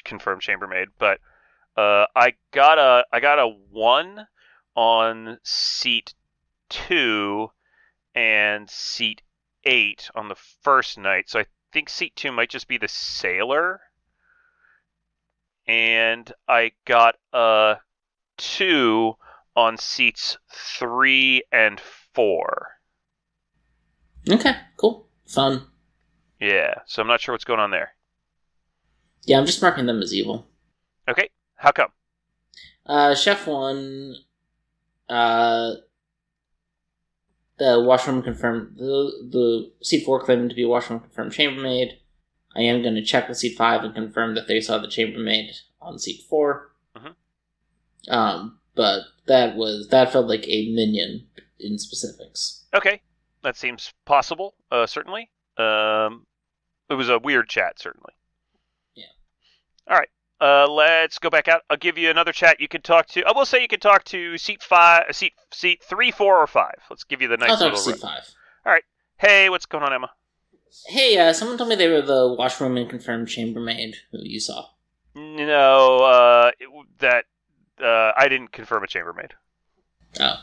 [0.04, 1.20] confirmed chambermaid, but
[1.78, 3.06] uh, I got a.
[3.14, 4.26] I got a one
[4.76, 6.14] on seat
[6.70, 7.52] two
[8.16, 9.22] and seat
[9.64, 11.30] eight on the first night.
[11.30, 13.82] So I think seat two might just be the sailor.
[15.68, 17.78] And I got a
[18.38, 19.16] two
[19.56, 21.80] on seats three and
[22.14, 22.68] four.
[24.30, 25.08] Okay, cool.
[25.26, 25.68] Fun.
[26.40, 27.94] Yeah, so I'm not sure what's going on there.
[29.26, 30.46] Yeah, I'm just marking them as evil.
[31.08, 31.90] Okay, how come?
[32.86, 34.16] Uh, Chef 1,
[35.14, 35.76] uh,
[37.60, 42.00] the washroom confirmed, the, the seat 4 claiming to be a washerwoman confirmed chambermaid.
[42.56, 45.52] I am going to check with seat 5 and confirm that they saw the chambermaid
[45.82, 46.72] on seat 4.
[46.98, 47.16] Mhm.
[48.12, 51.28] Um, but that was, that felt like a minion
[51.60, 52.66] in specifics.
[52.74, 53.02] Okay,
[53.44, 54.56] that seems possible.
[54.72, 55.30] Uh, certainly.
[55.58, 56.26] Um,
[56.90, 58.14] it was a weird chat, certainly.
[58.96, 59.06] Yeah.
[59.88, 60.10] All right.
[60.44, 61.62] Uh, let's go back out.
[61.70, 62.60] I'll give you another chat.
[62.60, 63.24] You could talk to.
[63.24, 66.76] I will say you could talk to seat five, seat seat three, four, or five.
[66.90, 68.36] Let's give you the nice I'll talk to seat 5.
[68.66, 68.84] All right.
[69.18, 70.12] Hey, what's going on, Emma?
[70.88, 74.66] Hey, uh, someone told me they were the washroom and confirmed chambermaid who you saw.
[75.16, 76.68] No, uh, it,
[77.00, 77.24] that
[77.82, 79.36] uh, I didn't confirm a chambermaid.
[80.20, 80.42] Oh,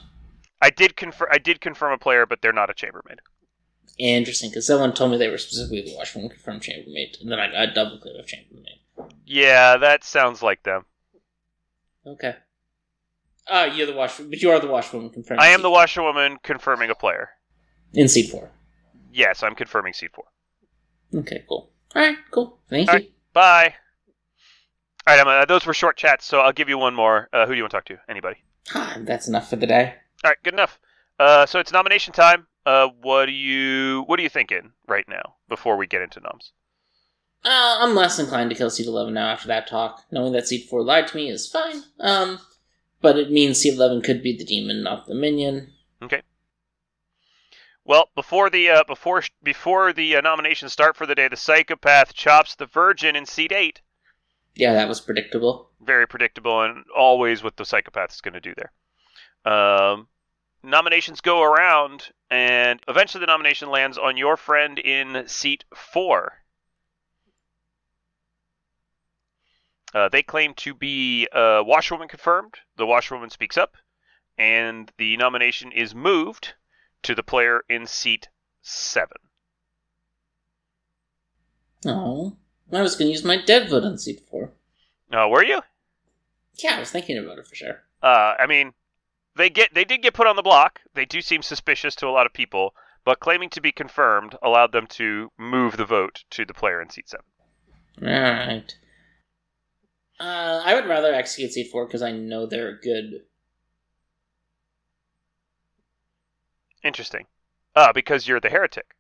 [0.63, 1.29] I did confirm.
[1.31, 3.19] I did confirm a player, but they're not a chambermaid.
[3.99, 7.51] interesting, because someone told me they were specifically the washwoman confirmed chambermaid, and then I
[7.51, 8.80] got double clear of chambermaid.
[9.27, 10.85] Yeah, that sounds like them.
[12.07, 12.35] Okay.
[13.49, 15.41] Ah, you're the wash, but you are the washwoman confirmed.
[15.41, 17.31] I am the washerwoman confirming a player.
[17.93, 18.51] in seat four.
[19.13, 20.25] Yes, I'm confirming seat four.
[21.15, 21.71] Okay, cool.
[21.97, 22.59] All right, cool.
[22.69, 23.01] Thank All you.
[23.01, 23.13] right.
[23.33, 23.75] Bye.
[25.07, 25.45] All right, Emma.
[25.49, 27.29] Those were short chats, so I'll give you one more.
[27.33, 27.99] Uh, who do you want to talk to?
[28.09, 28.37] Anybody?
[28.99, 29.95] That's enough for the day.
[30.23, 30.79] All right, good enough.
[31.19, 32.47] Uh, so it's nomination time.
[32.65, 36.53] Uh, what do you what are you thinking right now before we get into noms?
[37.45, 40.05] Uh, I'm less inclined to kill seat 11 now after that talk.
[40.11, 41.83] Knowing that seat 4 lied to me is fine.
[41.99, 42.41] Um,
[43.01, 45.73] but it means seat 11 could be the demon, not the minion.
[46.03, 46.23] Okay.
[47.85, 52.13] Well, before the uh, before before the uh, nominations start for the day, the psychopath
[52.13, 53.81] chops the virgin in seat eight.
[54.55, 55.71] Yeah, that was predictable.
[55.81, 59.53] Very predictable and always what the psychopath is going to do there.
[59.53, 60.09] Um,
[60.63, 66.35] nominations go around, and eventually the nomination lands on your friend in seat four.
[69.95, 72.55] Uh, they claim to be uh, washerwoman confirmed.
[72.77, 73.77] The washerwoman speaks up,
[74.39, 76.55] and the nomination is moved
[77.03, 78.29] to the player in seat
[78.63, 79.17] seven.
[81.87, 82.37] Oh,
[82.73, 84.53] I was going to use my dead vote on seat 4.
[85.13, 85.63] Uh, were you?
[86.63, 87.83] Yeah, I was thinking about it for sure.
[88.03, 88.75] Uh, I mean,
[89.37, 90.81] they get they did get put on the block.
[90.95, 92.75] They do seem suspicious to a lot of people,
[93.05, 96.91] but claiming to be confirmed allowed them to move the vote to the player in
[96.91, 97.25] seat seven.
[98.03, 98.77] Alright.
[100.21, 103.23] Uh, I would rather execute seat 4 because I know they're good.
[106.85, 107.27] Interesting.
[107.75, 108.95] Uh, because you're the heretic.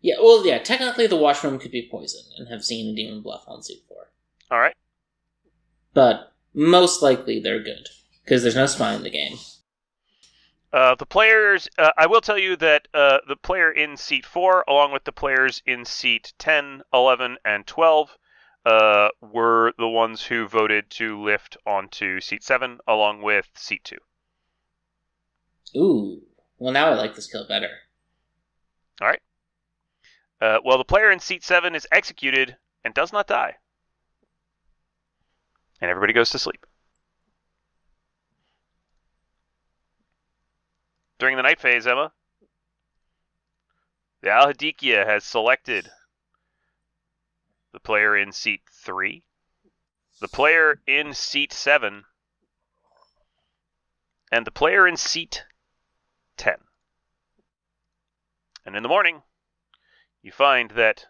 [0.00, 3.44] Yeah, well, yeah, technically the washroom could be poisoned and have seen a demon bluff
[3.48, 3.96] on seat 4.
[4.52, 4.76] All right.
[5.92, 7.88] But most likely they're good
[8.24, 9.38] because there's no spy in the game.
[10.72, 11.68] Uh, the players.
[11.76, 15.12] Uh, I will tell you that uh, the player in seat four, along with the
[15.12, 18.16] players in seat 10, 11, and 12,
[18.64, 23.98] uh, were the ones who voted to lift onto seat seven, along with seat two.
[25.76, 26.20] Ooh.
[26.58, 27.70] Well, now I like this kill better.
[29.00, 29.22] All right.
[30.40, 33.56] Uh, well, the player in seat seven is executed and does not die.
[35.80, 36.64] And everybody goes to sleep.
[41.18, 42.12] During the night phase, Emma,
[44.22, 45.90] the Al-Hadikhia has selected
[47.72, 49.24] the player in seat three,
[50.20, 52.04] the player in seat seven,
[54.30, 55.44] and the player in seat
[56.38, 56.54] 10.
[58.64, 59.22] And in the morning,
[60.22, 61.06] you find that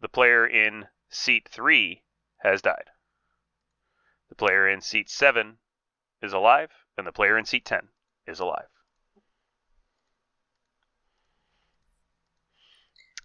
[0.00, 2.02] the player in seat 3
[2.38, 2.90] has died.
[4.30, 5.58] The player in seat 7
[6.22, 7.88] is alive, and the player in seat 10
[8.26, 8.71] is alive.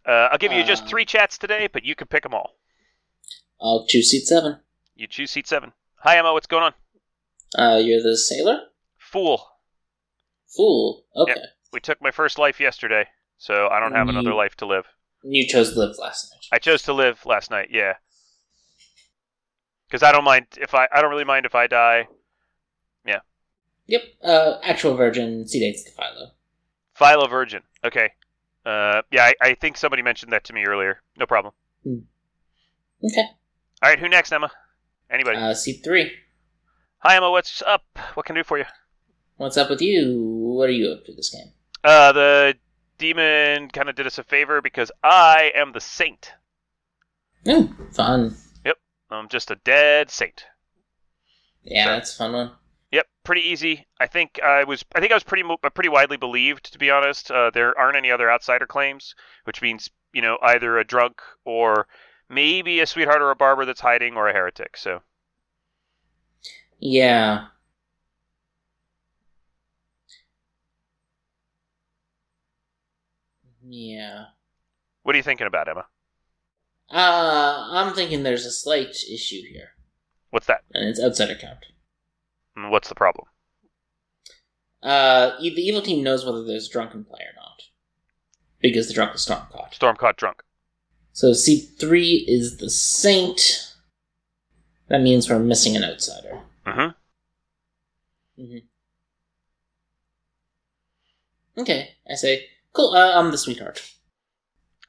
[0.07, 0.87] Uh, I'll give you just Uh.
[0.87, 2.55] three chats today, but you can pick them all.
[3.59, 4.59] I'll choose seat 7.
[4.95, 5.73] You choose seat 7.
[5.97, 6.73] Hi, Emma, what's going on?
[7.57, 8.67] Uh, you're the sailor?
[8.97, 9.45] Fool.
[10.55, 11.05] Fool.
[11.15, 11.35] Okay.
[11.73, 14.85] We took my first life yesterday, so I don't have another life to live.
[15.23, 16.45] You chose to live last night.
[16.51, 17.93] I chose to live last night, yeah.
[19.87, 22.07] Because I don't mind if I I don't really mind if I die.
[23.05, 23.19] Yeah.
[23.87, 24.03] Yep.
[24.23, 26.31] Uh, actual virgin, seat 8's the Philo.
[26.93, 27.63] Philo Virgin.
[27.83, 28.11] Okay.
[28.67, 31.01] Uh, yeah, I, I think somebody mentioned that to me earlier.
[31.17, 31.53] No problem.
[31.85, 33.21] Okay.
[33.81, 34.51] All right, who next, Emma?
[35.09, 35.37] Anybody?
[35.37, 36.11] Uh, seat 3.
[36.99, 37.31] Hi, Emma.
[37.31, 37.83] What's up?
[38.15, 38.65] What can I do for you?
[39.37, 40.19] What's up with you?
[40.19, 41.51] What are you up to this game?
[41.83, 42.55] Uh, the
[42.97, 46.33] demon kind of did us a favor because I am the saint.
[47.47, 48.35] Ooh, fun.
[48.65, 48.77] Yep,
[49.11, 50.43] I'm just a dead saint.
[51.63, 51.93] Yeah, Sure.
[51.93, 52.51] that's a fun one.
[52.91, 53.85] Yep, pretty easy.
[53.99, 54.83] I think I was.
[54.95, 55.43] I think I was pretty
[55.75, 57.29] pretty widely believed, to be honest.
[57.31, 59.13] Uh, there aren't any other outsider claims,
[59.43, 61.87] which means you know either a drunk or
[62.29, 64.77] maybe a sweetheart or a barber that's hiding or a heretic.
[64.77, 65.01] So
[66.79, 67.47] Yeah.
[73.67, 74.25] Yeah.
[75.03, 75.85] what are you thinking about, Emma?
[76.89, 79.71] Uh, I'm thinking there's a slight issue here,
[80.29, 80.61] What's that?
[80.73, 81.65] and it's outsider count.
[82.57, 83.27] What's the problem?
[84.81, 87.63] Uh, the evil team knows whether there's a drunken play or not,
[88.59, 89.73] because the drunk was storm caught.
[89.73, 90.43] Storm caught drunk.
[91.13, 93.73] So C3 is the saint.
[94.87, 96.41] That means we're missing an outsider.
[96.65, 98.43] Mm-hmm.
[98.43, 98.57] hmm
[101.59, 102.45] Okay, I say
[102.77, 102.93] Cool.
[102.93, 103.91] Uh, I'm the sweetheart.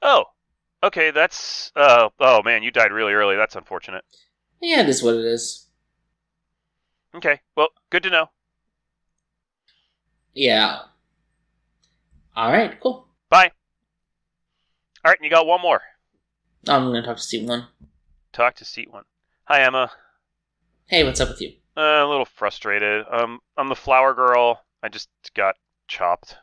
[0.03, 0.25] Oh,
[0.83, 1.11] okay.
[1.11, 2.11] That's uh.
[2.21, 3.35] Oh man, you died really early.
[3.35, 4.05] That's unfortunate.
[4.61, 5.68] Yeah, it is what it is.
[7.15, 7.41] Okay.
[7.57, 8.31] Well, good to know.
[10.35, 10.81] Yeah.
[12.37, 12.79] All right.
[12.81, 13.07] Cool.
[13.31, 13.51] Bye.
[15.05, 15.81] All right, and you got one more.
[16.69, 17.67] I'm gonna talk to seat one.
[18.33, 19.05] Talk to seat one.
[19.45, 19.91] Hi, Emma.
[20.87, 21.53] Hey, what's up with you?
[21.77, 23.07] Uh, a little frustrated.
[23.11, 24.65] Um, I'm the flower girl.
[24.83, 25.57] I just got
[25.87, 26.37] chopped.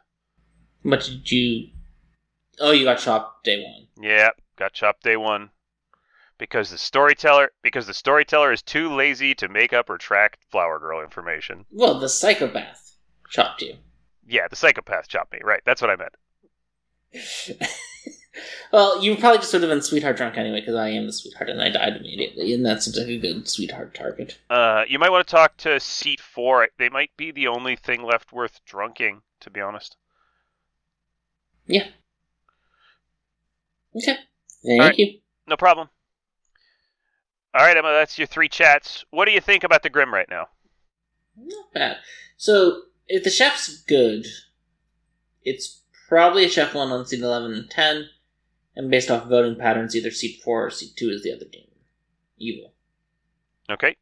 [0.83, 1.69] What did you?
[2.59, 3.87] Oh, you got chopped day one.
[4.01, 5.49] Yeah, got chopped day one.
[6.37, 10.79] Because the storyteller, because the storyteller is too lazy to make up or track flower
[10.79, 11.65] girl information.
[11.71, 12.97] Well, the psychopath
[13.29, 13.75] chopped you.
[14.27, 15.39] Yeah, the psychopath chopped me.
[15.43, 16.15] Right, that's what I meant.
[18.73, 21.49] well, you probably just would have been sweetheart drunk anyway, because I am the sweetheart,
[21.49, 24.37] and I died immediately, and that seems like a good sweetheart target.
[24.49, 26.67] Uh, you might want to talk to seat four.
[26.77, 29.95] They might be the only thing left worth drunking, to be honest.
[31.65, 31.87] Yeah.
[33.95, 34.17] Okay.
[34.65, 34.99] Thank Alright.
[34.99, 35.19] you.
[35.47, 35.89] No problem.
[37.55, 39.05] All right, Emma, that's your three chats.
[39.11, 40.49] What do you think about the Grim right now?
[41.37, 41.97] Not bad.
[42.35, 44.25] So, if the chef's good,
[45.41, 48.09] it's probably a chef one on seat 11 and 10,
[48.75, 51.69] and based off voting patterns, either seat 4 or seat 2 is the other demon.
[52.37, 52.73] Evil.
[53.69, 53.95] Okay.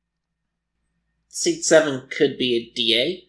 [1.27, 3.27] Seat 7 could be a DA,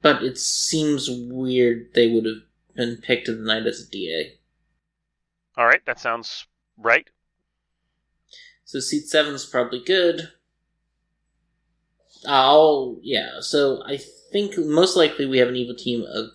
[0.00, 2.44] but it seems weird they would have
[2.76, 4.34] been picked tonight as a DA.
[5.56, 6.46] All right, that sounds
[6.76, 7.08] right.
[8.66, 10.32] So seat seven is probably good.
[12.26, 13.40] Oh yeah.
[13.40, 16.30] So I think most likely we have an evil team of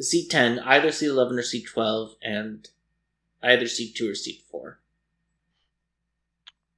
[0.00, 2.68] seat ten, either seat eleven or seat twelve, and
[3.42, 4.78] either seat two or seat four.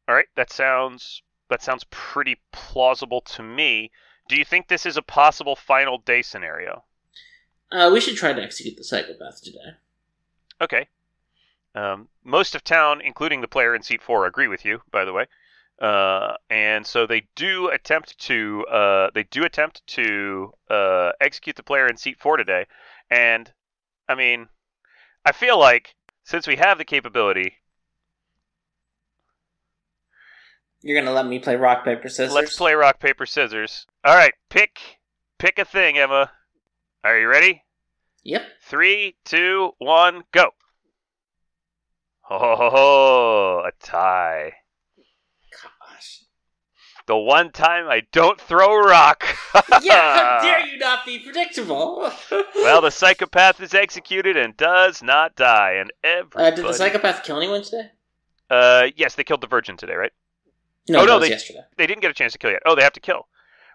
[0.08, 3.90] All right, that sounds that sounds pretty plausible to me.
[4.26, 6.84] Do you think this is a possible final day scenario?
[7.70, 9.76] Uh, we should try to execute the psychopath today.
[10.62, 10.88] Okay.
[11.76, 14.80] Um, most of town, including the player in seat four, agree with you.
[14.90, 15.26] By the way,
[15.80, 21.62] uh, and so they do attempt to uh, they do attempt to uh, execute the
[21.62, 22.64] player in seat four today.
[23.10, 23.52] And
[24.08, 24.48] I mean,
[25.24, 27.58] I feel like since we have the capability,
[30.82, 32.32] You're gonna let me play rock paper scissors.
[32.32, 33.86] let's play rock paper scissors.
[34.02, 34.98] All right, pick
[35.38, 36.30] pick a thing, Emma.
[37.04, 37.64] Are you ready?
[38.24, 38.42] Yep.
[38.62, 40.50] Three, two, one, go.
[42.28, 43.62] Ho ho ho!
[43.66, 44.52] A tie.
[45.52, 46.22] Gosh.
[47.06, 49.24] The one time I don't throw a rock.
[49.82, 50.40] yeah.
[50.40, 52.10] How dare you not be predictable?
[52.56, 56.56] well, the psychopath is executed and does not die, and uh, everybody.
[56.56, 57.90] did the psychopath kill anyone today?
[58.50, 60.12] Uh, yes, they killed the virgin today, right?
[60.88, 61.60] No, Oh, no, they- yesterday.
[61.76, 62.62] They didn't get a chance to kill yet.
[62.66, 63.28] Oh, they have to kill.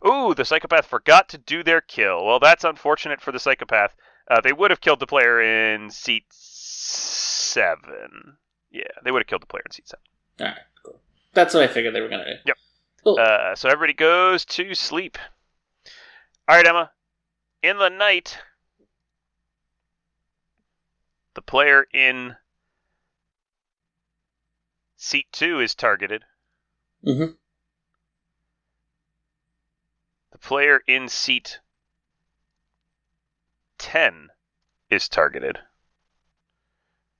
[0.05, 2.25] Ooh, the psychopath forgot to do their kill.
[2.25, 3.95] Well, that's unfortunate for the psychopath.
[4.29, 8.37] Uh, they would have killed the player in seat seven.
[8.71, 10.03] Yeah, they would have killed the player in seat seven.
[10.39, 10.57] All right.
[10.83, 10.99] Cool.
[11.33, 12.39] That's what I figured they were gonna do.
[12.45, 12.57] Yep.
[13.03, 13.19] Cool.
[13.19, 15.17] Uh, so everybody goes to sleep.
[16.47, 16.91] All right, Emma.
[17.63, 18.39] In the night,
[21.35, 22.35] the player in
[24.95, 26.23] seat two is targeted.
[27.05, 27.33] Mm-hmm.
[30.31, 31.59] The player in seat
[33.79, 34.29] 10
[34.89, 35.59] is targeted.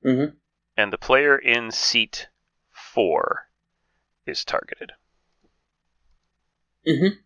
[0.05, 0.35] Mhm.
[0.81, 2.27] And the player in seat
[2.71, 3.51] 4
[4.25, 4.93] is targeted.
[6.87, 7.19] Mhm.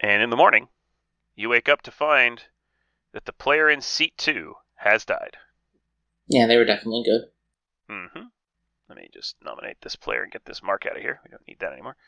[0.00, 0.68] And in the morning,
[1.34, 2.42] you wake up to find
[3.12, 5.36] that the player in seat 2 has died.
[6.26, 7.30] Yeah, they were definitely good.
[7.86, 8.28] hmm
[8.88, 11.20] Let me just nominate this player and get this mark out of here.
[11.22, 11.98] We don't need that anymore.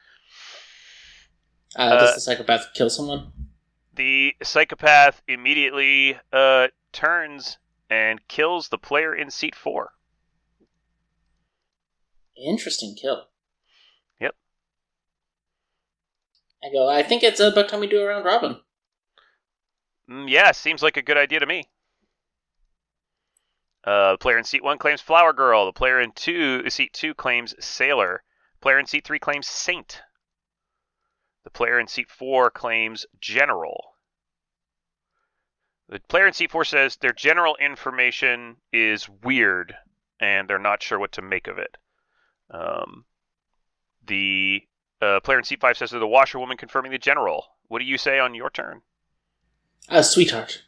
[1.75, 3.51] Uh, Uh, does the psychopath kill someone?
[3.93, 7.59] The psychopath immediately uh, turns
[7.89, 9.93] and kills the player in seat 4.
[12.37, 13.29] Interesting kill.
[14.21, 14.35] Yep.
[16.63, 16.89] I go.
[16.89, 18.61] I think it's about time we do a round robin.
[20.11, 21.69] Mm, yeah, seems like a good idea to me.
[23.85, 25.65] Uh, the player in seat one claims Flower Girl.
[25.65, 28.23] The player in two seat two claims Sailor.
[28.61, 30.03] Player in seat three claims Saint.
[31.45, 33.96] The player in seat four claims General.
[35.89, 39.77] The player in seat four says their general information is weird
[40.21, 41.77] and they're not sure what to make of it.
[42.51, 43.05] Um,
[44.05, 44.63] the
[45.01, 47.47] uh, player in seat five says they're the washerwoman confirming the general.
[47.69, 48.83] What do you say on your turn?
[49.89, 50.63] Uh, sweetheart.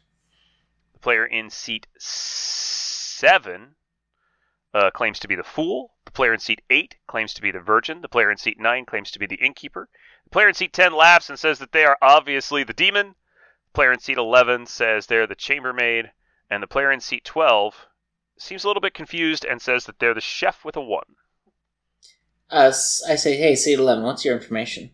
[0.93, 3.75] The player in seat seven
[4.73, 5.93] uh, claims to be the fool.
[6.05, 8.01] The player in seat eight claims to be the virgin.
[8.01, 9.89] The player in seat nine claims to be the innkeeper.
[10.25, 13.15] The player in seat 10 laughs and says that they are obviously the demon.
[13.73, 16.11] Player in seat 11 says they're the chambermaid.
[16.49, 17.87] And the player in seat 12
[18.37, 21.03] seems a little bit confused and says that they're the chef with a 1.
[22.49, 24.03] Uh, I say, hey, seat eleven.
[24.03, 24.89] What's your information?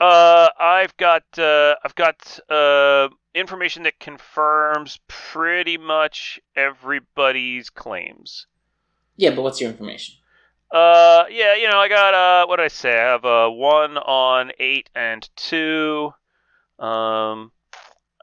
[0.00, 8.46] Uh, I've got uh, I've got uh, information that confirms pretty much everybody's claims.
[9.16, 10.16] Yeah, but what's your information?
[10.70, 12.92] Uh, yeah, you know, I got uh, what did I say?
[12.92, 16.12] I have a one on eight and two.
[16.78, 17.52] Um,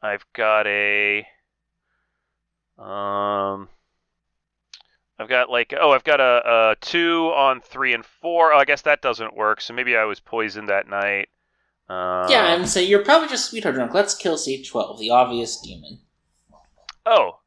[0.01, 1.19] I've got a
[2.77, 3.67] um,
[5.19, 8.53] I've got like oh, I've got a, a two on three and four.
[8.53, 9.61] Oh, I guess that doesn't work.
[9.61, 11.29] So maybe I was poisoned that night.
[11.89, 13.93] Uh, yeah, I'm saying you're probably just sweetheart drunk.
[13.93, 15.99] Let's kill seat twelve, the obvious demon.
[17.05, 17.39] Oh,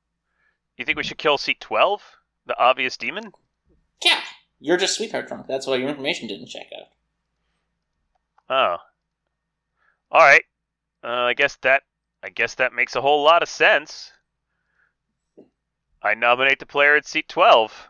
[0.76, 2.02] you think we should kill seat twelve,
[2.44, 3.32] the obvious demon?
[4.04, 4.20] Yeah,
[4.60, 5.46] you're just sweetheart drunk.
[5.46, 6.88] That's why your information didn't check out.
[8.50, 8.76] Oh.
[10.10, 10.44] All right.
[11.02, 11.84] Uh, I guess that
[12.22, 14.12] I guess that makes a whole lot of sense.
[16.02, 17.88] I nominate the player at seat 12.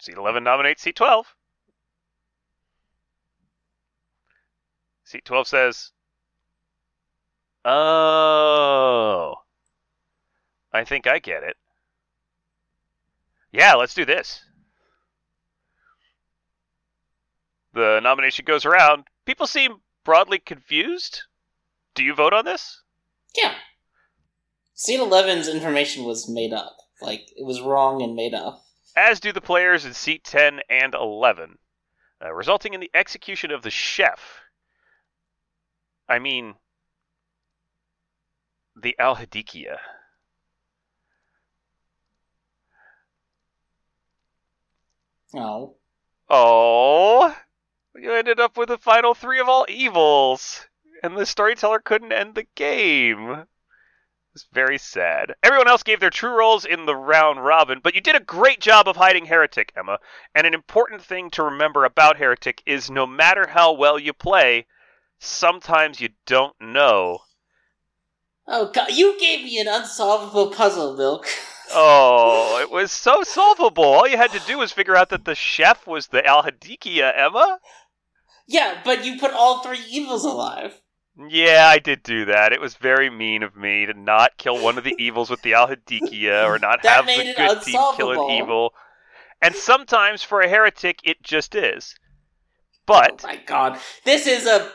[0.00, 1.34] Seat 11 nominates seat 12.
[5.04, 5.92] Seat 12 says,
[7.64, 9.34] "Oh.
[10.72, 11.58] I think I get it.
[13.50, 14.44] Yeah, let's do this."
[17.74, 19.06] The nomination goes around.
[19.24, 21.22] People seem broadly confused.
[21.94, 22.81] Do you vote on this?
[23.36, 23.54] Yeah.
[24.74, 26.76] Seat 11's information was made up.
[27.00, 28.62] Like, it was wrong and made up.
[28.96, 31.58] As do the players in seat 10 and 11,
[32.22, 34.40] uh, resulting in the execution of the chef.
[36.08, 36.54] I mean,
[38.80, 39.78] the Al-Hadikhia.
[45.34, 45.76] Oh.
[46.28, 47.34] Oh,
[47.94, 50.66] you ended up with the final three of all evils,
[51.02, 53.44] and the storyteller couldn't end the game.
[54.34, 55.34] It's very sad.
[55.42, 58.60] Everyone else gave their true roles in the round robin, but you did a great
[58.60, 59.98] job of hiding Heretic, Emma.
[60.34, 64.66] And an important thing to remember about Heretic is no matter how well you play,
[65.18, 67.18] sometimes you don't know.
[68.46, 71.26] Oh, God, you gave me an unsolvable puzzle, Milk.
[71.74, 73.84] Oh, it was so solvable.
[73.84, 77.60] All you had to do was figure out that the chef was the Al-Hadikhia, Emma.
[78.46, 80.81] yeah, but you put all three evils alive.
[81.28, 82.52] Yeah, I did do that.
[82.52, 85.54] It was very mean of me to not kill one of the evils with the
[85.54, 88.72] Al-Hadikhia or not have the good team kill an evil.
[89.40, 91.94] And sometimes for a heretic, it just is.
[91.98, 93.78] Oh But my god.
[94.04, 94.70] This is a.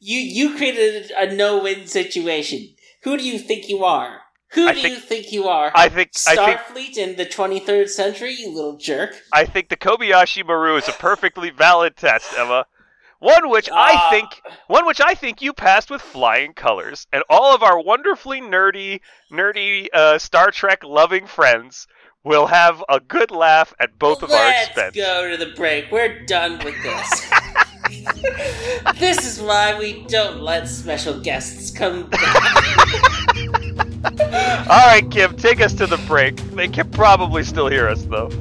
[0.00, 2.74] You, you created a no win situation.
[3.04, 4.20] Who do you think you are?
[4.52, 5.72] Who I do think- you think you are?
[5.74, 9.14] I think I think Starfleet in the 23rd century, you little jerk.
[9.32, 12.66] I think the Kobayashi Maru is a perfectly valid test, Emma.
[13.22, 14.10] One which I Ah.
[14.10, 18.40] think one which I think you passed with flying colors, and all of our wonderfully
[18.40, 18.98] nerdy,
[19.30, 21.86] nerdy uh, Star Trek loving friends
[22.24, 24.96] will have a good laugh at both of our expense.
[24.96, 25.92] Let's go to the break.
[25.92, 27.30] We're done with this.
[28.98, 32.34] this is why we don't let special guests come back.
[34.68, 36.34] All right, Kim, take us to the break.
[36.56, 38.26] They can probably still hear us though.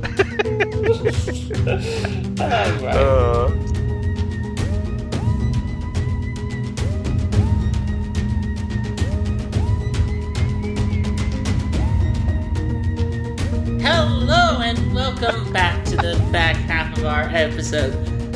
[2.41, 2.95] Alright.
[2.95, 3.49] Uh,
[13.82, 17.93] Hello and welcome back to the back half of our episode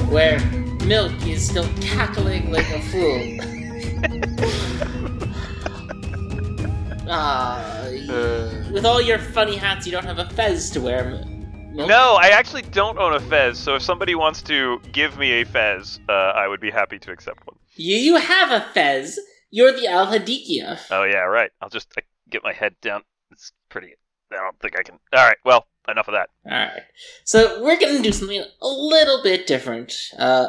[0.09, 0.39] where
[0.85, 3.37] Milk is still cackling like a fool.
[7.07, 7.61] Ah,
[8.09, 8.63] Uh.
[8.73, 11.23] with all your funny hats, you don't have a fez to wear.
[11.71, 11.87] Milk.
[11.87, 15.45] no, I actually don't own a fez, so if somebody wants to give me a
[15.45, 17.57] fez, uh, I would be happy to accept one.
[17.75, 19.19] You, you have a fez.
[19.51, 20.79] You're the Al-Hadikhia.
[20.89, 21.51] Oh yeah, right.
[21.61, 23.03] I'll just uh, get my head down.
[23.31, 23.93] It's pretty.
[24.31, 24.99] I don't think I can.
[25.13, 25.37] All right.
[25.45, 26.29] Well, enough of that.
[26.45, 26.83] Alright.
[27.23, 29.93] So we're gonna do something a little bit different.
[30.17, 30.47] Uh,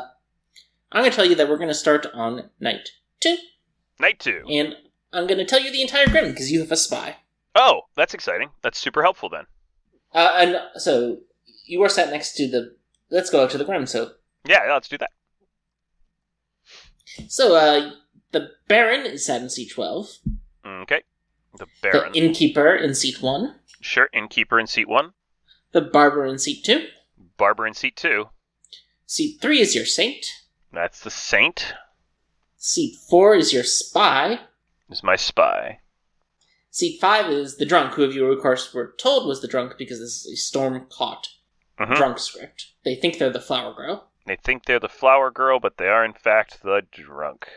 [0.92, 2.88] I'm gonna tell you that we're gonna start on night
[3.20, 3.36] two,
[4.00, 4.42] Night two.
[4.50, 4.74] and
[5.12, 7.16] I'm gonna tell you the entire grim because you have a spy.
[7.54, 8.50] Oh, that's exciting.
[8.62, 9.44] That's super helpful then.
[10.14, 11.18] Uh, and so
[11.66, 12.74] you are sat next to the.
[13.10, 13.86] Let's go out to the grim.
[13.86, 14.12] So,
[14.46, 15.10] Yeah, yeah, let's do that.
[17.28, 17.90] so uh,
[18.32, 20.08] the Baron is sat in seat twelve.
[20.64, 21.02] Okay.
[21.58, 23.54] The The innkeeper in seat one.
[23.86, 24.08] Sure.
[24.12, 25.12] Innkeeper in seat one.
[25.72, 26.86] The barber in seat two.
[27.36, 28.30] Barber in seat two.
[29.06, 30.26] Seat three is your saint.
[30.72, 31.74] That's the Saint.
[32.56, 34.40] Seat four is your spy.
[34.90, 35.80] Is my spy.
[36.70, 39.74] Seat five is the drunk, who of you of course were told was the drunk
[39.78, 41.28] because this is a storm caught
[41.78, 41.96] Mhm.
[41.96, 42.72] drunk script.
[42.84, 44.10] They think they're the flower girl.
[44.26, 47.48] They think they're the flower girl, but they are in fact the drunk.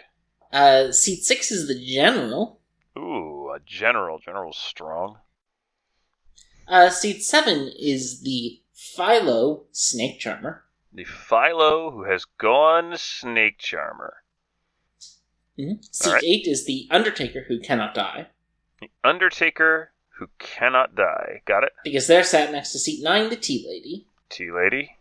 [0.51, 2.61] Uh, seat six is the general.
[2.97, 4.19] Ooh, a general.
[4.19, 5.19] General's strong.
[6.69, 10.63] Uh, seat seven is the Philo Snake Charmer.
[10.93, 14.17] The Philo who has gone Snake Charmer.
[15.57, 15.83] Mhm.
[15.93, 16.23] Seat Alright.
[16.23, 18.27] eight is the Undertaker who cannot die,
[18.81, 21.41] The Undertaker who cannot die.
[21.45, 21.73] Got it?
[21.83, 24.97] because they're sat next to seat nine, the Tea Lady, Tea Lady.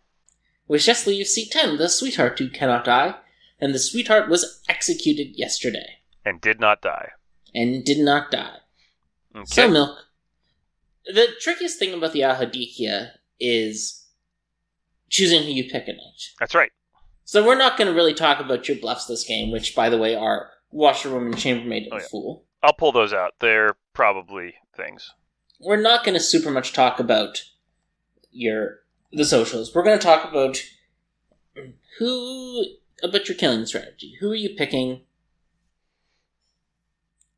[0.66, 3.14] which just leaves seat ten, the Sweetheart who cannot die,
[3.60, 7.10] and the Sweetheart was executed yesterday And did not die.
[7.54, 8.58] and did not die.
[9.36, 9.44] Okay.
[9.46, 10.06] So, Milk,
[11.08, 14.06] the trickiest thing about the Al-Hadikhia is
[15.08, 16.22] choosing who you pick at night.
[16.38, 16.70] That's right.
[17.24, 19.98] So we're not going to really talk about your bluffs this game, which, by the
[19.98, 22.06] way, are Washerwoman, Chambermaid, and Oh, yeah.
[22.10, 22.44] Fool.
[22.62, 23.34] I'll pull those out.
[23.40, 25.12] They're probably things.
[25.60, 27.42] We're not going to super much talk about
[28.30, 28.80] your
[29.12, 29.74] the socials.
[29.74, 30.62] We're going to talk about
[31.98, 32.64] who
[33.02, 34.16] about your killing strategy.
[34.20, 35.02] Who are you picking?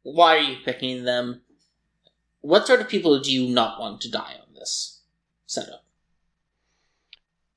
[0.03, 1.43] Why are you picking them?
[2.41, 5.01] What sort of people do you not want to die on this
[5.47, 5.85] setup?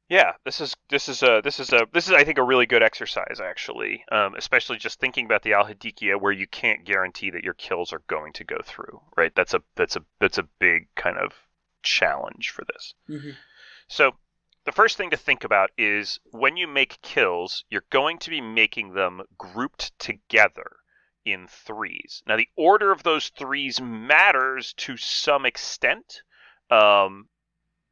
[0.09, 2.65] Yeah, this is this is a this is a this is I think a really
[2.65, 7.43] good exercise actually, um, especially just thinking about the Al-Hadikhia where you can't guarantee that
[7.43, 9.01] your kills are going to go through.
[9.17, 11.31] Right, that's a that's a that's a big kind of
[11.81, 12.93] challenge for this.
[13.09, 13.31] Mm-hmm.
[13.87, 14.11] So
[14.65, 18.41] the first thing to think about is when you make kills, you're going to be
[18.41, 20.77] making them grouped together
[21.25, 22.23] in threes.
[22.27, 26.21] Now the order of those threes matters to some extent.
[26.69, 27.29] Um,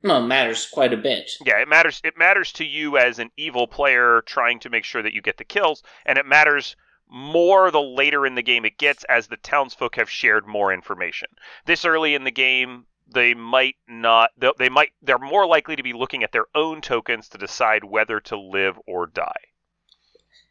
[0.04, 1.32] Well, it matters quite a bit.
[1.46, 2.02] yeah, it matters.
[2.04, 5.38] It matters to you as an evil player trying to make sure that you get
[5.38, 6.76] the kills, and it matters
[7.08, 11.28] more the later in the game it gets as the townsfolk have shared more information.
[11.66, 14.32] This early in the game, they might not.
[14.38, 14.92] They they might.
[15.02, 18.80] They're more likely to be looking at their own tokens to decide whether to live
[18.88, 19.51] or die.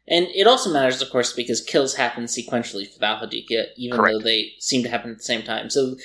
[0.07, 4.13] And it also matters, of course, because kills happen sequentially for the Al-Hadikhia, even Correct.
[4.13, 5.69] though they seem to happen at the same time.
[5.69, 5.95] So,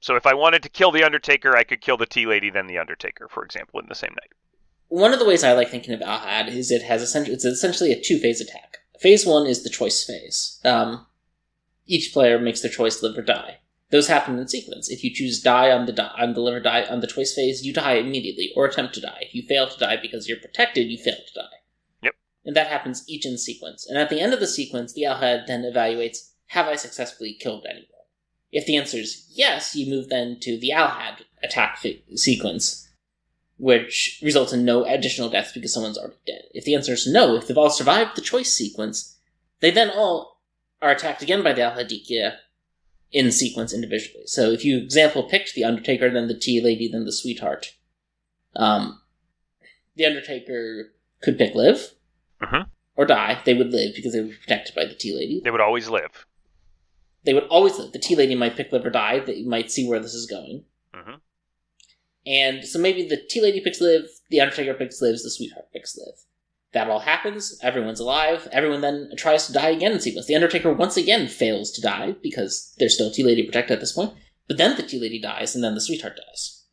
[0.00, 2.66] So if I wanted to kill the Undertaker, I could kill the Tea Lady, then
[2.66, 4.32] the Undertaker, for example, in the same night.
[4.88, 7.92] one of the ways I like thinking of Alhad is it has essentially it's essentially
[7.92, 8.78] a two phase attack.
[8.98, 10.58] Phase one is the choice phase.
[10.64, 11.06] Um,
[11.86, 13.58] each player makes their choice live or die.
[13.90, 14.88] Those happen in sequence.
[14.88, 17.34] If you choose die on the die, on the live or die on the choice
[17.34, 19.18] phase, you die immediately or attempt to die.
[19.20, 21.56] If you fail to die because you're protected, you fail to die.
[22.48, 23.86] And that happens each in sequence.
[23.86, 27.66] And at the end of the sequence, the Alhad then evaluates: Have I successfully killed
[27.68, 27.84] anyone?
[28.50, 31.84] If the answer is yes, you move then to the Alhad attack
[32.14, 32.88] sequence,
[33.58, 36.44] which results in no additional deaths because someone's already dead.
[36.54, 39.18] If the answer is no, if they've all survived the choice sequence,
[39.60, 40.40] they then all
[40.80, 42.36] are attacked again by the Al-Hadikhia
[43.12, 44.24] in sequence individually.
[44.24, 47.74] So if you, example, picked the Undertaker, then the Tea Lady, then the Sweetheart,
[48.56, 49.02] um,
[49.96, 51.92] the Undertaker could pick live
[52.42, 52.70] Mhm.
[52.96, 53.40] or die.
[53.44, 55.40] They would live because they would be protected by the Tea Lady.
[55.42, 56.26] They would always live.
[57.24, 57.92] They would always live.
[57.92, 59.20] The Tea Lady might pick live or die.
[59.20, 60.64] They might see where this is going.
[60.94, 61.14] hmm
[62.26, 65.96] And so maybe the Tea Lady picks live, the Undertaker picks lives, the Sweetheart picks
[65.96, 66.14] live.
[66.72, 70.26] That all happens, everyone's alive, everyone then tries to die again in sequence.
[70.26, 73.92] The Undertaker once again fails to die because there's still Tea Lady protected at this
[73.92, 74.12] point,
[74.46, 76.64] but then the Tea Lady dies and then the Sweetheart dies.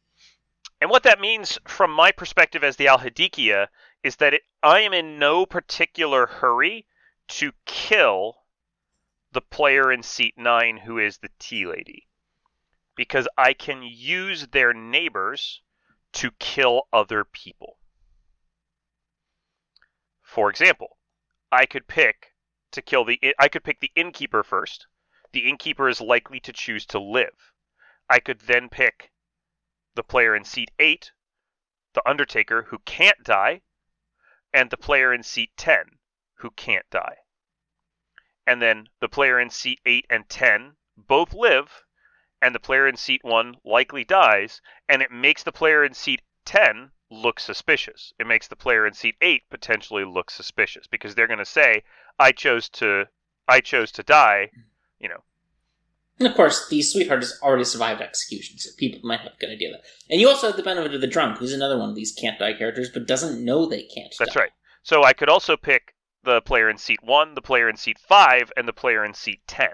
[0.81, 3.67] And what that means from my perspective as the Al-Hadikhia
[4.03, 6.87] is that it, I am in no particular hurry
[7.27, 8.47] to kill
[9.31, 12.07] the player in seat 9 who is the tea lady.
[12.95, 15.61] Because I can use their neighbors
[16.13, 17.77] to kill other people.
[20.23, 20.97] For example,
[21.51, 22.33] I could pick
[22.71, 24.87] to kill the I could pick the innkeeper first.
[25.31, 27.53] The innkeeper is likely to choose to live.
[28.09, 29.11] I could then pick
[29.93, 31.11] the player in seat 8,
[31.93, 33.61] the Undertaker, who can't die,
[34.55, 35.99] and the player in seat 10,
[36.35, 37.17] who can't die.
[38.47, 41.83] And then the player in seat 8 and 10 both live,
[42.41, 46.21] and the player in seat 1 likely dies, and it makes the player in seat
[46.45, 48.13] 10 look suspicious.
[48.17, 51.83] It makes the player in seat 8 potentially look suspicious because they're going to say,
[52.17, 53.09] I chose to
[53.49, 54.51] I chose to die,
[54.99, 55.23] you know,
[56.17, 59.49] And of course, the Sweetheart has already survived execution, so people might have a good
[59.49, 59.85] idea of that.
[60.09, 62.39] And you also have the benefit of the Drunk, who's another one of these can't
[62.39, 64.41] die characters, but doesn't know they can't That's die.
[64.41, 64.51] right.
[64.83, 65.93] So I could also pick
[66.23, 69.41] the player in seat one, the player in seat five, and the player in seat
[69.45, 69.71] ten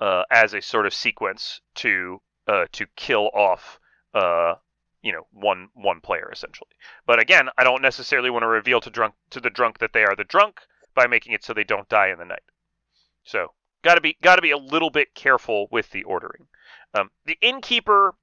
[0.00, 3.78] uh, as a sort of sequence to uh, to kill off
[4.14, 4.54] uh,
[5.02, 6.70] you know one one player essentially.
[7.06, 10.04] But again, I don't necessarily want to reveal to drunk to the drunk that they
[10.04, 10.60] are the drunk
[10.94, 12.42] by making it so they don't die in the night.
[13.24, 13.52] So
[13.84, 16.48] got to be got to be a little bit careful with the ordering.
[16.94, 18.14] Um, the innkeeper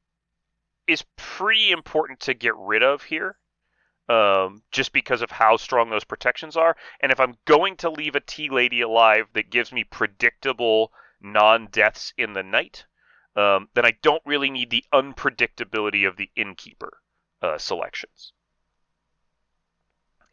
[0.87, 3.37] is pretty important to get rid of here
[4.09, 6.75] um, just because of how strong those protections are.
[6.99, 10.91] And if I'm going to leave a tea lady alive that gives me predictable
[11.21, 12.85] non deaths in the night,
[13.35, 16.97] um, then I don't really need the unpredictability of the innkeeper
[17.41, 18.33] uh, selections.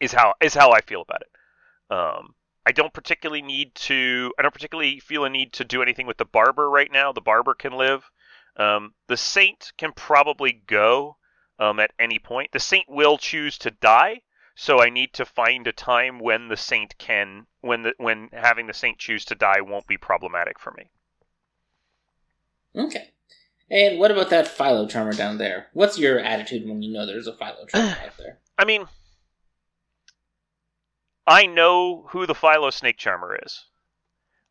[0.01, 1.95] Is how is how I feel about it.
[1.95, 2.35] Um,
[2.69, 4.31] I don't particularly need to.
[4.39, 7.13] I don't particularly feel a need to do anything with the barber right now.
[7.13, 8.11] The barber can live.
[8.59, 11.17] Um, the saint can probably go
[11.59, 12.53] um, at any point.
[12.53, 14.21] The saint will choose to die,
[14.55, 18.67] so I need to find a time when the saint can, when the when having
[18.67, 20.91] the saint choose to die won't be problematic for me.
[22.77, 23.13] Okay.
[23.71, 25.69] And what about that Philo Charmer down there?
[25.73, 28.41] What's your attitude when you know there's a Philo Charmer out there?
[28.59, 28.87] I mean,
[31.31, 33.67] I know who the Philo Snake Charmer is.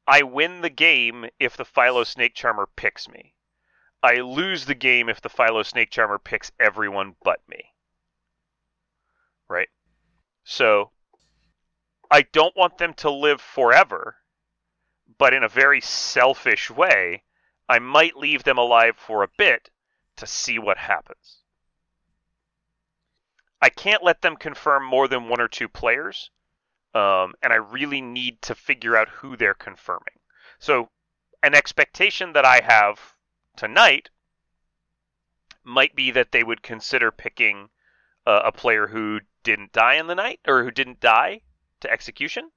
[0.06, 3.34] I win the game if the Philo Snake Charmer picks me.
[4.04, 7.74] I lose the game if the Philo Snake Charmer picks everyone but me.
[9.50, 9.70] Right?
[10.44, 10.92] So,
[12.12, 14.18] I don't want them to live forever,
[15.18, 17.24] but in a very selfish way,
[17.68, 19.72] I might leave them alive for a bit
[20.18, 21.42] to see what happens.
[23.60, 26.30] I can't let them confirm more than one or two players,
[26.98, 30.18] um, and I really need to figure out who they're confirming.
[30.58, 30.89] So,
[31.43, 33.14] an expectation that I have
[33.56, 34.10] tonight
[35.64, 37.70] might be that they would consider picking
[38.26, 41.41] uh, a player who didn't die in the night or who didn't die
[41.82, 42.52] to execution,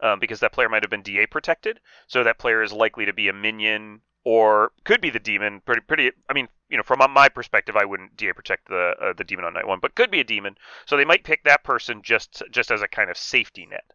[0.00, 1.80] um, because that player might have been DA protected.
[2.08, 5.62] So that player is likely to be a minion or could be the demon.
[5.62, 6.10] Pretty, pretty.
[6.28, 9.44] I mean, you know, from my perspective, I wouldn't DA protect the uh, the demon
[9.44, 10.56] on night one, but could be a demon.
[10.86, 13.92] So they might pick that person just just as a kind of safety net.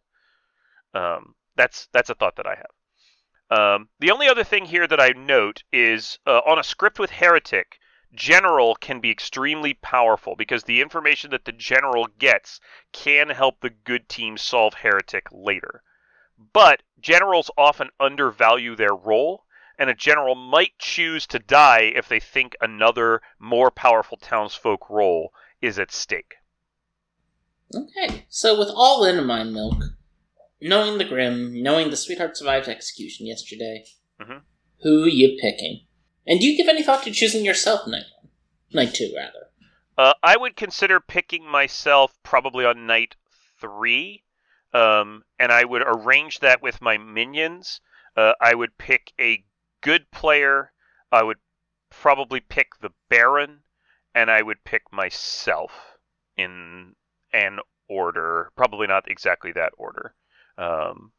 [0.94, 3.58] Um, that's that's a thought that I have.
[3.58, 7.10] Um, the only other thing here that I note is uh, on a script with
[7.10, 7.80] heretic,
[8.14, 12.60] general can be extremely powerful because the information that the general gets
[12.92, 15.82] can help the good team solve heretic later.
[16.52, 19.46] But generals often undervalue their role
[19.78, 25.32] and a general might choose to die if they think another more powerful townsfolk role
[25.60, 26.36] is at stake.
[27.74, 29.82] Okay, so with all in mind milk,
[30.60, 33.84] knowing the Grim, knowing the sweetheart survived execution yesterday,
[34.20, 34.42] Mhm.
[34.82, 35.86] who you picking?
[36.26, 38.30] And do you give any thought to choosing yourself night one?
[38.72, 39.50] Night two, rather.
[39.96, 43.16] Uh, I would consider picking myself probably on night
[43.60, 44.24] three,
[44.72, 47.80] um, and I would arrange that with my minions.
[48.16, 49.44] Uh, I would pick a
[49.80, 50.72] good player.
[51.10, 51.38] I would
[51.90, 53.60] probably pick the Baron,
[54.14, 55.72] and I would pick myself
[56.36, 56.94] in
[57.32, 58.52] an order.
[58.56, 60.14] Probably not exactly that order.
[60.56, 61.12] Um,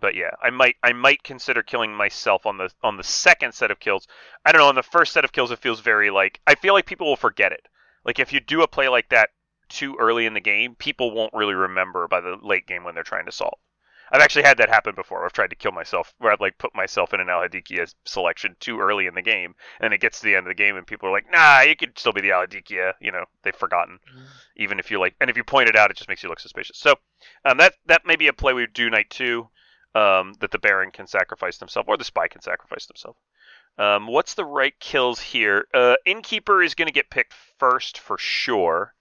[0.00, 3.70] but yeah, I might I might consider killing myself on the on the second set
[3.70, 4.08] of kills.
[4.44, 4.68] I don't know.
[4.68, 7.16] On the first set of kills, it feels very like I feel like people will
[7.16, 7.68] forget it.
[8.04, 9.30] Like if you do a play like that
[9.68, 13.04] too early in the game, people won't really remember by the late game when they're
[13.04, 13.58] trying to solve.
[14.12, 15.24] I've actually had that happen before.
[15.24, 18.78] I've tried to kill myself, where I've like put myself in an Al-Hadikhia selection too
[18.78, 21.08] early in the game, and it gets to the end of the game, and people
[21.08, 23.98] are like, "Nah, you could still be the Al-Hadikhia." You know, they've forgotten.
[24.56, 26.40] Even if you like, and if you point it out, it just makes you look
[26.40, 26.78] suspicious.
[26.78, 26.94] So
[27.46, 29.48] um, that that may be a play we do night two.
[29.94, 33.18] Um, that the Baron can sacrifice themselves, or the Spy can sacrifice themselves.
[33.78, 35.66] Um, what's the right kills here?
[35.72, 38.94] Uh, Innkeeper is going to get picked first for sure.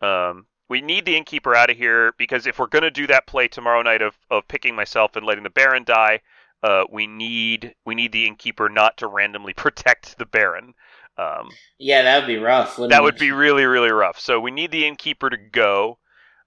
[0.00, 3.26] Um, we need the Innkeeper out of here because if we're going to do that
[3.26, 6.20] play tomorrow night of, of picking myself and letting the Baron die,
[6.62, 10.74] uh, we need we need the Innkeeper not to randomly protect the Baron.
[11.18, 12.76] Um, Yeah, that would be rough.
[12.76, 13.02] that it?
[13.02, 14.18] would be really really rough.
[14.18, 15.98] So we need the Innkeeper to go.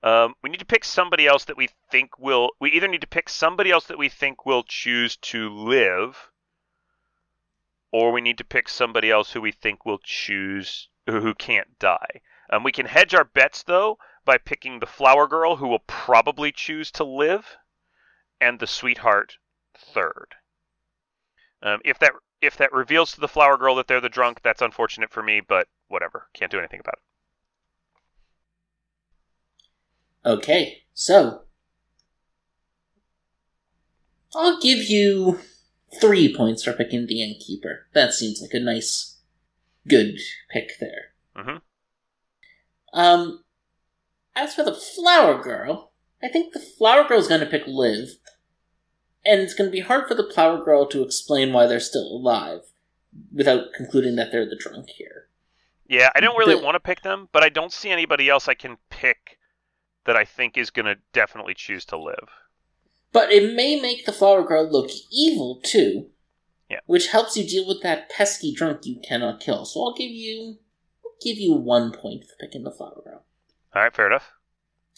[0.03, 2.51] Um, we need to pick somebody else that we think will.
[2.59, 6.31] We either need to pick somebody else that we think will choose to live,
[7.91, 12.21] or we need to pick somebody else who we think will choose who can't die.
[12.49, 16.51] Um, we can hedge our bets though by picking the flower girl, who will probably
[16.51, 17.57] choose to live,
[18.39, 19.37] and the sweetheart
[19.75, 20.35] third.
[21.61, 24.61] Um, if that if that reveals to the flower girl that they're the drunk, that's
[24.61, 26.27] unfortunate for me, but whatever.
[26.33, 26.95] Can't do anything about
[30.25, 30.29] it.
[30.29, 31.43] Okay, so
[34.35, 35.39] I'll give you
[35.99, 37.87] three points for picking the innkeeper.
[37.93, 39.17] That seems like a nice,
[39.87, 40.19] good
[40.51, 41.13] pick there.
[41.35, 41.61] Mhm.
[42.97, 43.43] Um,
[44.35, 45.91] as for the flower girl,
[46.21, 48.09] I think the flower girl's going to pick live,
[49.23, 52.07] and it's going to be hard for the flower girl to explain why they're still
[52.07, 52.61] alive
[53.31, 55.27] without concluding that they're the drunk here.
[55.87, 58.47] Yeah, I don't really The- want to pick them, but I don't see anybody else
[58.47, 59.37] I can pick
[60.05, 62.29] that I think is going to definitely choose to live.
[63.11, 66.07] But it may make the flower girl look evil too.
[66.67, 66.79] Yeah.
[66.87, 69.65] Which helps you deal with that pesky drunk you cannot kill.
[69.65, 70.57] So I'll give you
[71.21, 73.23] give you one point for picking the flower girl.
[73.75, 74.31] All right, fair enough.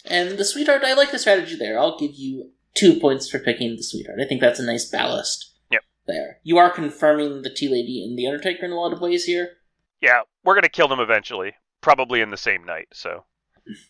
[0.06, 1.78] And the sweetheart, I like the strategy there.
[1.78, 4.20] I'll give you two points for picking the sweetheart.
[4.22, 5.54] I think that's a nice ballast.
[5.72, 5.82] Yep.
[6.08, 6.40] There.
[6.44, 9.58] You are confirming the Tea Lady and the Undertaker in a lot of ways here.
[10.02, 12.88] Yeah, we're gonna kill them eventually, probably in the same night.
[12.94, 13.26] So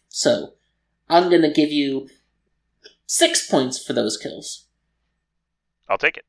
[0.07, 0.53] So,
[1.07, 2.09] I'm gonna give you
[3.05, 4.65] six points for those kills.
[5.87, 6.25] I'll take it.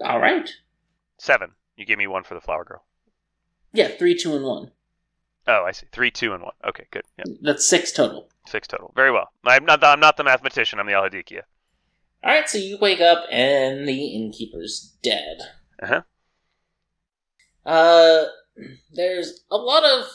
[0.00, 0.48] All right.
[1.18, 1.52] Seven.
[1.76, 2.84] You give me one for the flower girl.
[3.72, 4.70] Yeah, three, two, and one.
[5.46, 5.86] Oh, I see.
[5.92, 6.54] Three, two, and one.
[6.66, 7.02] Okay, good.
[7.18, 8.28] Yeah, That's six total.
[8.46, 8.92] six total.
[8.96, 9.28] Very well.
[9.44, 9.80] I'm not.
[9.80, 10.78] The, I'm not the mathematician.
[10.78, 11.42] I'm the Al-Hadikhia.
[12.22, 15.38] All right, so you wake up and the innkeeper's dead.
[15.82, 16.00] Uh-huh.
[17.66, 18.24] Uh,
[18.92, 20.06] there's a lot of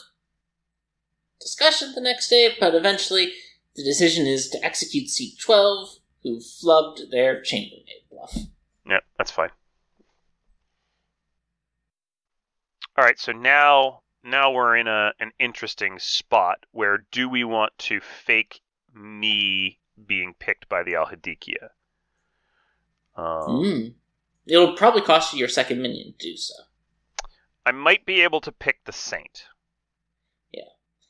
[1.40, 3.32] discussion the next day, but eventually
[3.76, 8.36] the decision is to execute C12, who flubbed their chambermaid bluff.
[8.84, 9.50] Yeah, that's fine.
[12.98, 17.72] All right, so now now we're in a an interesting spot where do we want
[17.78, 18.60] to fake
[18.94, 21.70] me being picked by the Al-Hadikhia?
[23.16, 23.88] Um, Hmm.
[24.46, 26.54] It'll probably cost you your second minion to do so.
[27.64, 29.44] I might be able to pick the saint.
[30.52, 30.62] Yeah.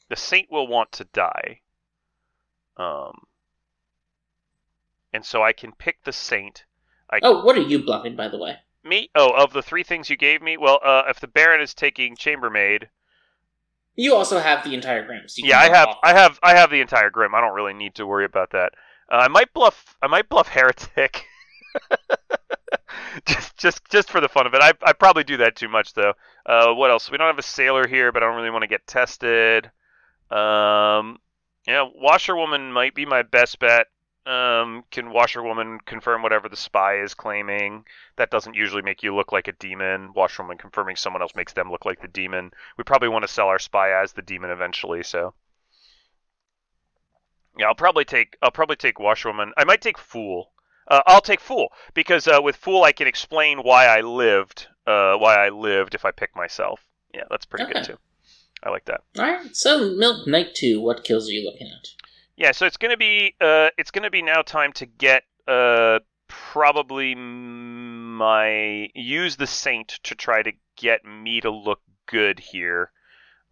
[0.08, 1.60] The saint will want to die.
[2.76, 3.26] Um
[5.12, 6.64] and so I can pick the saint.
[7.10, 8.56] I Oh, what are you bluffing, by the way?
[8.82, 11.74] me oh of the three things you gave me, well uh if the Baron is
[11.74, 12.88] taking chambermaid,
[14.00, 15.36] You also have the entire Grims.
[15.36, 15.98] You yeah, I have off.
[16.02, 17.34] I have I have the entire grim.
[17.34, 18.72] I don't really need to worry about that.
[19.12, 21.26] Uh, I might bluff I might bluff heretic.
[23.26, 24.62] just just just for the fun of it.
[24.62, 26.14] I I probably do that too much though.
[26.46, 27.10] Uh, what else?
[27.10, 29.66] We don't have a sailor here, but I don't really want to get tested.
[30.30, 31.18] Um,
[31.66, 33.88] yeah, washerwoman might be my best bet.
[34.26, 37.84] Um, can washerwoman confirm whatever the spy is claiming?
[38.16, 40.12] That doesn't usually make you look like a demon.
[40.12, 42.52] Washerwoman confirming someone else makes them look like the demon.
[42.76, 45.34] We probably want to sell our spy as the demon eventually, so.
[47.58, 49.52] Yeah, I'll probably take I'll probably take washerwoman.
[49.56, 50.52] I might take fool.
[50.86, 54.68] Uh, I'll take fool because uh, with fool I can explain why I lived.
[54.86, 56.80] Uh, why I lived if I pick myself.
[57.14, 57.98] Yeah, that's pretty good too.
[58.62, 59.00] I like that.
[59.18, 61.88] Alright, so Milk Night 2, what kills are you looking at?
[62.40, 67.14] Yeah, so it's gonna be uh, it's gonna be now time to get uh, probably
[67.14, 72.92] my use the saint to try to get me to look good here.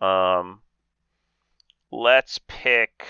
[0.01, 0.63] Um,
[1.93, 3.05] let's pick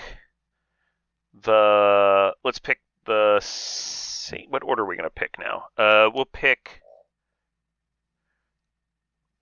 [1.43, 4.51] the let's pick the saint.
[4.51, 5.67] What order are we gonna pick now?
[5.77, 6.81] Uh, we'll pick.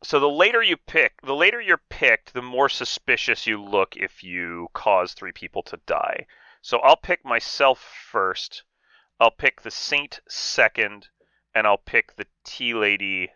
[0.08, 4.24] So the later you pick, the later you're picked, the more suspicious you look if
[4.24, 6.28] you cause three people to die.
[6.62, 8.64] So I'll pick myself first.
[9.20, 11.10] I'll pick the saint second,
[11.54, 13.34] and I'll pick the tea lady.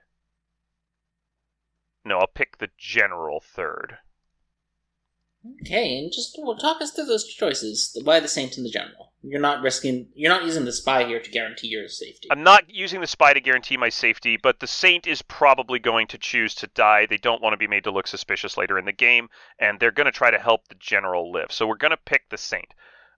[2.05, 3.97] No, I'll pick the general third.
[5.59, 7.91] Okay, and just well, talk us through those choices.
[7.91, 9.10] the, Why the Saint and the General?
[9.23, 10.07] You're not risking.
[10.15, 12.27] You're not using the spy here to guarantee your safety.
[12.31, 16.07] I'm not using the spy to guarantee my safety, but the saint is probably going
[16.07, 17.05] to choose to die.
[17.05, 19.91] They don't want to be made to look suspicious later in the game, and they're
[19.91, 21.51] going to try to help the general live.
[21.51, 22.73] So we're going to pick the saint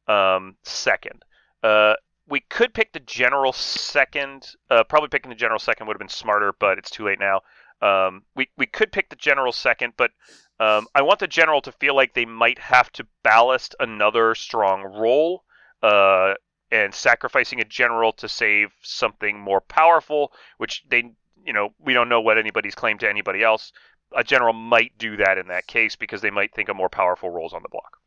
[0.08, 1.24] um, second.
[1.64, 1.94] Uh,
[2.28, 4.48] we could pick the general second.
[4.70, 7.42] Uh, probably picking the general second would have been smarter, but it's too late now.
[7.82, 10.12] Um, we we could pick the general second, but
[10.60, 14.84] um, I want the general to feel like they might have to ballast another strong
[14.84, 15.44] role.
[15.84, 16.34] Uh,
[16.74, 21.04] and sacrificing a general to save something more powerful, which they,
[21.46, 23.72] you know, we don't know what anybody's claimed to anybody else.
[24.16, 27.30] A general might do that in that case because they might think a more powerful
[27.30, 28.00] role's on the block.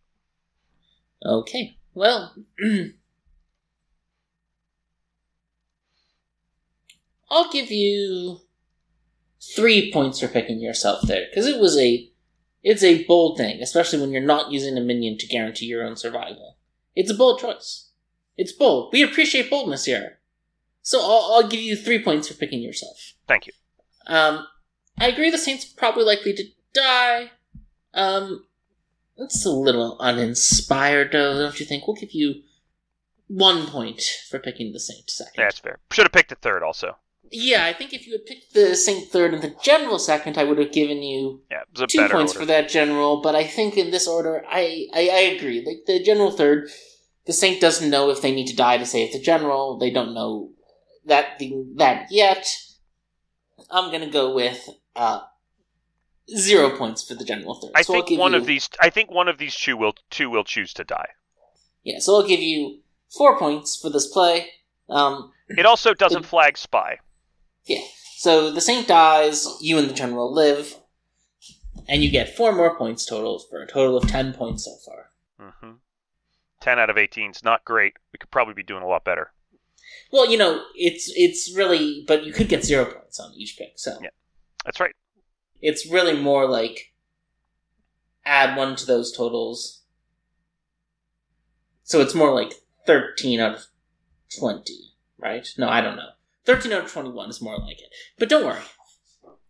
[1.25, 2.35] Okay, well,
[7.31, 8.41] I'll give you
[9.55, 12.11] three points for picking yourself there because it was a,
[12.65, 15.95] it's a bold thing, especially when you're not using a minion to guarantee your own
[15.97, 16.56] survival.
[16.97, 17.91] It's a bold choice.
[18.37, 18.93] It's bold.
[18.93, 20.19] We appreciate boldness here.
[20.83, 23.13] So I'll, I'll give you three points for picking yourself.
[23.29, 23.53] Thank you.
[24.07, 24.47] Um,
[24.99, 27.31] I agree the Saints probably likely to die.
[27.93, 28.47] Um,
[29.17, 31.87] it's a little uninspired, though, don't you think?
[31.87, 32.43] We'll give you
[33.29, 35.43] one point for picking the Saint second.
[35.43, 35.79] That's fair.
[35.91, 36.97] Should have picked a third also.
[37.31, 40.45] Yeah, I think if you had picked the Saint third and the General second, I
[40.45, 42.41] would have given you Yeah, it two points order.
[42.41, 43.21] for that General.
[43.21, 45.65] But I think in this order, I, I I agree.
[45.67, 46.69] Like the General third,
[47.27, 49.79] the Saint doesn't know if they need to die to save the General.
[49.79, 50.51] They don't know
[51.07, 52.47] that the, that yet.
[53.71, 55.21] I'm gonna go with uh,
[56.35, 57.73] zero points for the General third.
[57.75, 58.69] I So think one you- of these.
[58.81, 61.09] I think one of these two will two will choose to die.
[61.83, 62.81] Yeah, so I'll give you
[63.17, 64.49] four points for this play.
[64.89, 66.99] Um, It also doesn't flag spy.
[67.67, 67.83] Yeah.
[68.17, 70.77] So the Saint dies, you and the General live,
[71.89, 75.11] and you get four more points total for a total of ten points so far.
[75.61, 75.73] hmm
[76.63, 77.93] 10 out of 18 is not great.
[78.13, 79.33] We could probably be doing a lot better.
[80.11, 83.73] Well, you know, it's it's really, but you could get zero points on each pick,
[83.77, 84.09] so Yeah.
[84.65, 84.95] That's right.
[85.61, 86.93] it's really more like
[88.25, 89.83] add one to those totals.
[91.85, 92.55] So it's more like
[92.87, 93.67] thirteen out of
[94.37, 95.47] twenty, right?
[95.57, 96.11] No, I don't know.
[96.47, 97.89] Thirteen out of twenty-one is more like it.
[98.19, 98.63] But don't worry.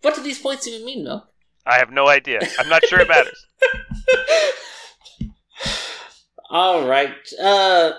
[0.00, 1.28] What do these points even mean, Milk?
[1.66, 2.40] I have no idea.
[2.58, 3.46] I'm not sure it matters.
[6.50, 7.14] All right.
[7.40, 7.92] Uh,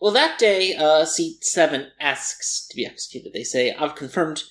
[0.00, 3.32] well, that day, uh, seat seven asks to be executed.
[3.32, 4.42] They say, "I've confirmed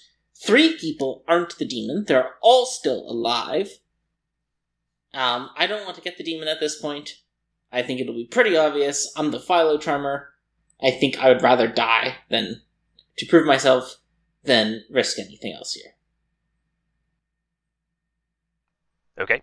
[0.42, 2.06] three people aren't the demon.
[2.08, 3.70] They're all still alive.
[5.14, 7.16] Um, I don't want to get the demon at this point.
[7.72, 9.12] I think it'll be pretty obvious.
[9.16, 10.29] I'm the Philo Charmer.
[10.82, 12.62] I think I would rather die than
[13.18, 13.98] to prove myself
[14.44, 15.96] than risk anything else here."
[19.20, 19.42] Okay.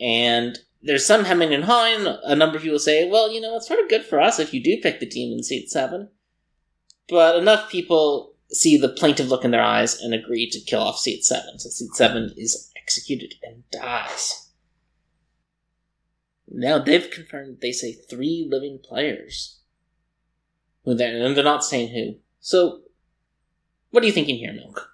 [0.00, 2.06] And there's some hemming and hawing.
[2.24, 4.52] A number of people say, well, you know, it's sort of good for us if
[4.52, 6.08] you do pick the team in seat seven.
[7.08, 10.98] But enough people see the plaintive look in their eyes and agree to kill off
[10.98, 11.58] seat seven.
[11.58, 14.50] So seat seven is executed and dies.
[16.48, 19.60] Now they've confirmed they say three living players.
[20.84, 22.16] And they're not saying who.
[22.40, 22.80] So,
[23.90, 24.90] what are you thinking here, Milk?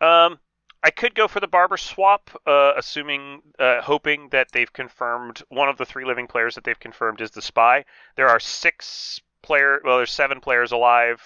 [0.00, 0.38] Um,
[0.82, 5.68] I could go for the barber swap, uh, assuming, uh, hoping that they've confirmed one
[5.68, 7.84] of the three living players that they've confirmed is the spy.
[8.16, 11.20] There are six player, well, there's seven players alive,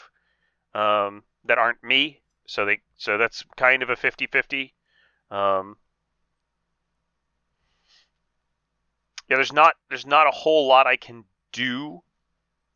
[0.74, 2.20] um, that aren't me.
[2.46, 4.72] So they, so that's kind of a 50-50.
[5.30, 5.76] Um,
[9.28, 12.02] yeah, there's not, there's not a whole lot I can do,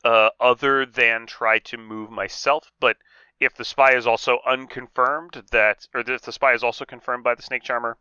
[0.04, 2.96] uh, other than try to move myself, but
[3.40, 7.34] if the spy is also unconfirmed that or if the spy is also confirmed by
[7.34, 7.98] the snake charmer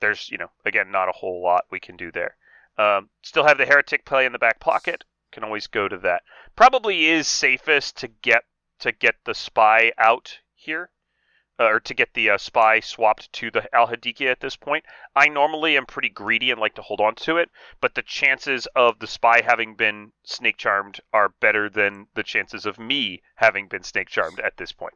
[0.00, 2.36] there's you know again not a whole lot we can do there.
[2.76, 5.04] Um, still have the heretic play in the back pocket.
[5.32, 6.22] Can always go to that.
[6.54, 8.44] Probably is safest to get
[8.78, 10.90] to get the spy out here
[11.58, 14.84] uh, or to get the uh, spy swapped to the Al-Hadikhia at this point.
[15.16, 17.50] I normally am pretty greedy and like to hold on to it,
[17.80, 22.66] but the chances of the spy having been snake charmed are better than the chances
[22.66, 24.94] of me having been snake charmed at this point.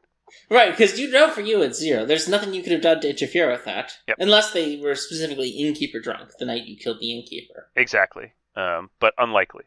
[0.48, 2.06] Right, because you know for you it's zero.
[2.06, 3.98] There's nothing you could have done to interfere with that.
[4.08, 4.16] Yep.
[4.20, 7.68] Unless they were specifically innkeeper drunk the night you killed the innkeeper.
[7.76, 9.64] Exactly, um, but unlikely.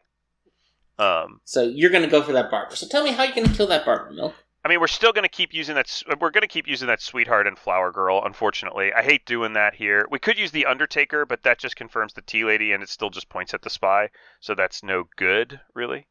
[0.98, 2.74] Um, So you're going to go for that barber.
[2.74, 4.34] So tell me how you're going to kill that barber, Milk.
[4.66, 6.02] I mean, we're still going to keep using that.
[6.20, 8.24] We're going to keep using that sweetheart and flower girl.
[8.24, 10.08] Unfortunately, I hate doing that here.
[10.10, 13.08] We could use the Undertaker, but that just confirms the tea lady, and it still
[13.08, 14.10] just points at the spy.
[14.40, 16.08] So that's no good, really.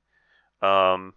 [0.62, 1.16] Um,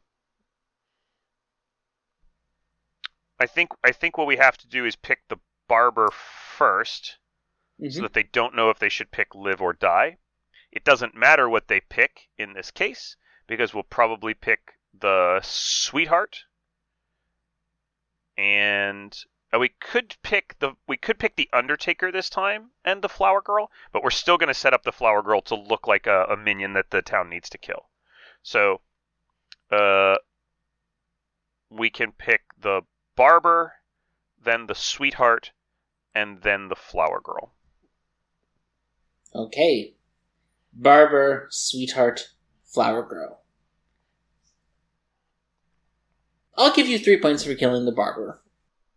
[3.39, 6.09] I think I think what we have to do is pick the barber
[6.59, 7.12] 1st
[7.89, 10.16] so that they don't know if they should pick live or die.
[10.72, 13.14] It doesn't matter what they pick in this case
[13.47, 16.43] because we'll probably pick the sweetheart
[18.39, 23.09] and uh, we could pick the we could pick the Undertaker this time and the
[23.09, 26.07] Flower Girl, but we're still going to set up the Flower Girl to look like
[26.07, 27.89] a, a minion that the town needs to kill.
[28.43, 28.80] So,
[29.70, 30.16] uh,
[31.68, 32.82] we can pick the
[33.16, 33.74] Barber,
[34.41, 35.51] then the Sweetheart,
[36.14, 37.53] and then the Flower Girl.
[39.34, 39.95] Okay.
[40.72, 42.32] Barber, sweetheart,
[42.64, 43.38] flower girl.
[46.59, 48.42] I'll give you three points for killing the barber.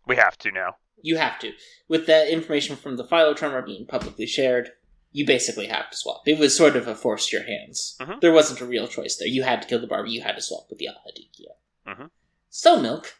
[0.04, 0.76] We have to now.
[1.00, 1.52] You have to.
[1.88, 4.70] With that information from the Philotron being publicly shared,
[5.12, 6.22] you basically have to swap.
[6.26, 7.96] It was sort of a force your hands.
[8.00, 8.20] Mhm.
[8.20, 9.28] There wasn't a real choice there.
[9.28, 11.54] You had to kill the barber, you had to swap with the Al-Hadikhia.
[11.86, 12.10] Mhm.
[12.50, 13.14] So, Milk,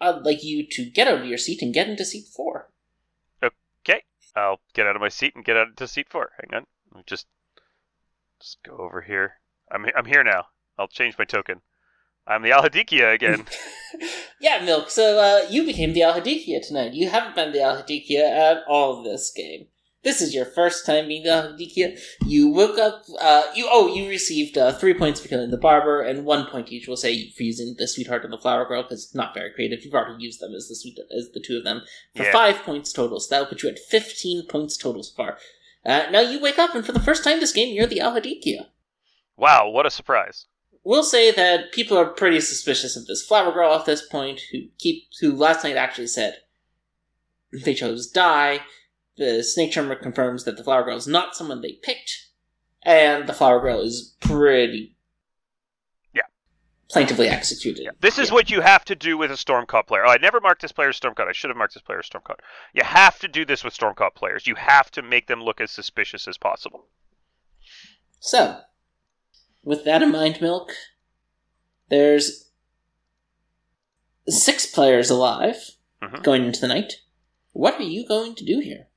[0.00, 2.72] I'd like you to get out of your seat and get into seat four.
[3.42, 4.04] Okay,
[4.34, 6.32] I'll get out of my seat and get out to seat four.
[6.38, 7.26] Hang on, Let me just
[8.38, 9.40] just go over here.
[9.70, 10.48] I'm I'm here now.
[10.78, 11.60] I'll change my token.
[12.26, 13.46] I'm the Al-Hadikhia again.
[14.40, 14.90] yeah, Milk.
[14.90, 16.92] So uh, you became the Al-Hadikhia tonight.
[16.94, 19.66] You haven't been the Al-Hadikhia at all this game.
[20.02, 21.98] This is your first time being the Al-Hadikhia.
[22.24, 23.02] You woke up.
[23.20, 26.72] Uh, you oh, you received uh, three points for killing the barber, and one point
[26.72, 26.86] each.
[26.88, 29.84] We'll say for using the sweetheart and the flower girl because it's not very creative.
[29.84, 31.82] You've already used them as the sweet as the two of them
[32.16, 32.32] for Yeah.
[32.32, 33.20] five points total.
[33.20, 35.38] So that will put you at fifteen points total so far.
[35.84, 38.66] Uh, now you wake up, and for the first time this game, you're the Al-Hadikhia.
[39.36, 40.46] wow, what a surprise!
[40.82, 44.68] We'll say that people are pretty suspicious of this flower girl at this point, who
[44.78, 46.38] keep who last night actually said
[47.64, 48.60] they chose die.
[49.16, 52.28] The snake charmer confirms that the flower girl is not someone they picked,
[52.82, 54.96] and the flower girl is pretty,
[56.14, 56.22] Yeah.
[56.88, 57.82] plaintively executed.
[57.82, 57.90] Yeah.
[58.00, 58.34] This is Yeah.
[58.34, 60.06] what you have to do with a Stormcaught player.
[60.06, 61.28] Oh, I never marked this player as Stormcaught.
[61.28, 62.40] I should have marked this player as Stormcaught.
[62.72, 64.46] You have to do this with Stormcaught players.
[64.46, 66.86] You have to make them look as suspicious as possible.
[68.20, 68.62] So,
[69.62, 70.72] with that in mind, Milk,
[71.88, 72.50] there's
[74.28, 76.22] six players alive Mhm.
[76.22, 76.94] going into the night.
[77.52, 78.88] What are you going to do here?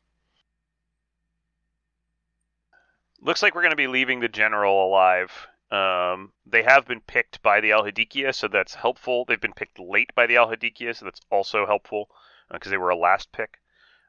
[3.20, 5.48] Looks like we're going to be leaving the general alive.
[5.72, 9.26] Um, they have been picked by the Al-Hadikhia, so that's helpful.
[9.26, 12.10] They've been picked late by the Al-Hadikhia, so that's also helpful
[12.52, 13.60] because they were a last pick.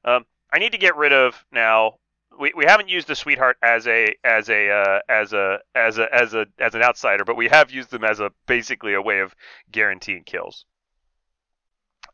[0.04, 2.00] Um, I need to get rid of now.
[2.38, 6.14] We, we haven't used the sweetheart as a as a uh, as a as a
[6.14, 9.20] as a as an outsider, but we have used them as a basically a way
[9.20, 9.34] of
[9.70, 10.64] guaranteeing kills.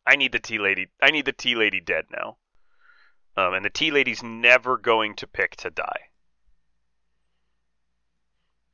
[0.06, 0.88] I need the tea lady.
[1.02, 2.36] I need the tea lady dead now,
[3.36, 6.10] um, and the tea lady's never going to pick to die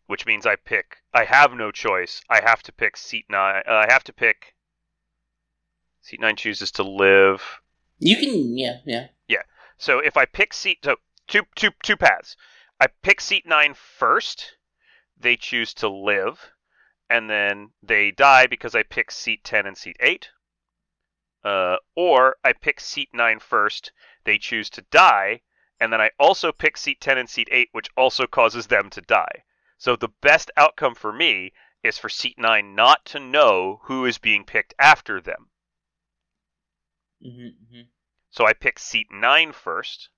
[0.07, 0.99] which means I pick.
[1.13, 2.23] I have no choice.
[2.31, 3.63] I have to pick seat nine.
[3.69, 4.55] Uh, I have to pick.
[6.01, 7.43] Seat nine chooses to live.
[7.99, 9.09] You can, yeah, yeah.
[9.27, 9.43] Yeah.
[9.79, 12.37] So if I pick seat, so two two two paths.
[12.81, 14.57] I pick seat nine first.
[15.17, 16.53] They choose to live,
[17.09, 20.31] and then they die because I pick seat ten and seat eight.
[21.43, 23.93] Uh, or I pick seat nine first.
[24.25, 25.43] They choose to die,
[25.81, 29.01] and then I also pick seat ten and seat eight, which also causes them to
[29.01, 29.45] die.
[29.79, 31.53] So the best outcome for me
[31.83, 35.51] is for seat nine not to know who is being picked after them.
[37.23, 37.83] hmm hmm
[38.31, 40.11] So I pick seat 9 first.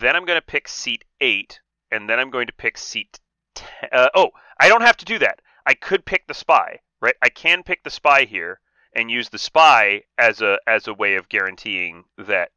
[0.00, 1.60] Then I'm going to pick seat 8.
[1.90, 3.20] And then I'm going to pick seat
[3.54, 3.68] 10.
[3.92, 5.40] Uh, oh, I don't have to do that.
[5.64, 7.14] I could pick the spy, right?
[7.22, 8.60] I can pick the spy here
[8.94, 12.50] and use the spy as a as a way of guaranteeing that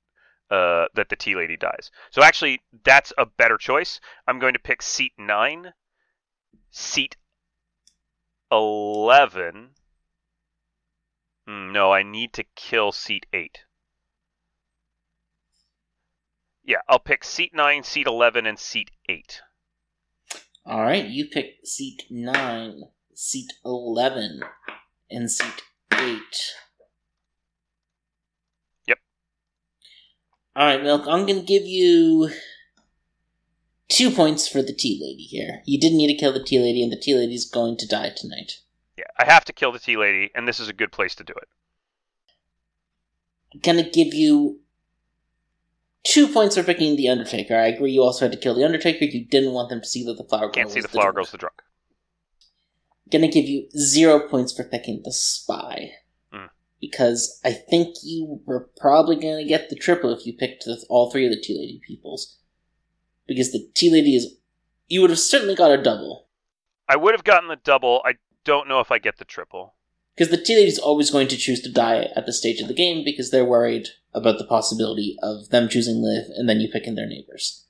[0.51, 1.91] uh, that the tea lady dies.
[2.11, 3.99] So actually, that's a better choice.
[4.27, 5.73] I'm going to pick seat 9,
[6.71, 7.17] seat
[8.51, 9.69] 11.
[11.47, 13.59] Hmm, No, I need to kill seat 8.
[16.69, 19.41] Yeah, I'll pick seat 9, seat 11, and seat 8.
[20.69, 22.83] All right, you pick seat nine,
[23.15, 24.41] seat eleven,
[25.09, 25.63] and seat
[25.93, 26.53] eight.
[28.85, 28.99] Yep.
[30.55, 31.07] All right, Milk.
[31.07, 32.29] I'm gonna give you
[33.87, 35.63] two points for the tea lady here.
[35.65, 38.11] You did need to kill the tea lady, and the tea lady's going to die
[38.15, 38.59] tonight.
[38.95, 41.23] Yeah, I have to kill the tea lady, and this is a good place to
[41.23, 41.47] do it.
[43.63, 44.59] Gonna give you
[46.03, 47.55] two points for picking the Undertaker.
[47.55, 47.91] I agree.
[47.91, 49.05] You also had to kill the Undertaker.
[49.05, 50.51] You didn't want them to see that the flower girl.
[50.51, 51.15] Can't see was the flower drunk.
[51.15, 51.61] girl's the drunk.
[53.11, 55.91] gonna give you zero points for picking the spy.
[56.31, 56.47] Hmm.
[56.79, 61.11] Because I think you were probably gonna get the triple if you picked the, all
[61.11, 62.37] three of the Tea Lady peoples.
[63.27, 64.35] Because the Tea Lady is.
[64.87, 66.27] You would have certainly got a double.
[66.87, 68.01] I would have gotten the double.
[68.03, 69.75] I don't know if I get the triple.
[70.15, 72.73] Because the Tea Lady's always going to choose to die at the stage of the
[72.73, 76.87] game because they're worried about the possibility of them choosing live and then you pick
[76.87, 77.65] in their neighbors.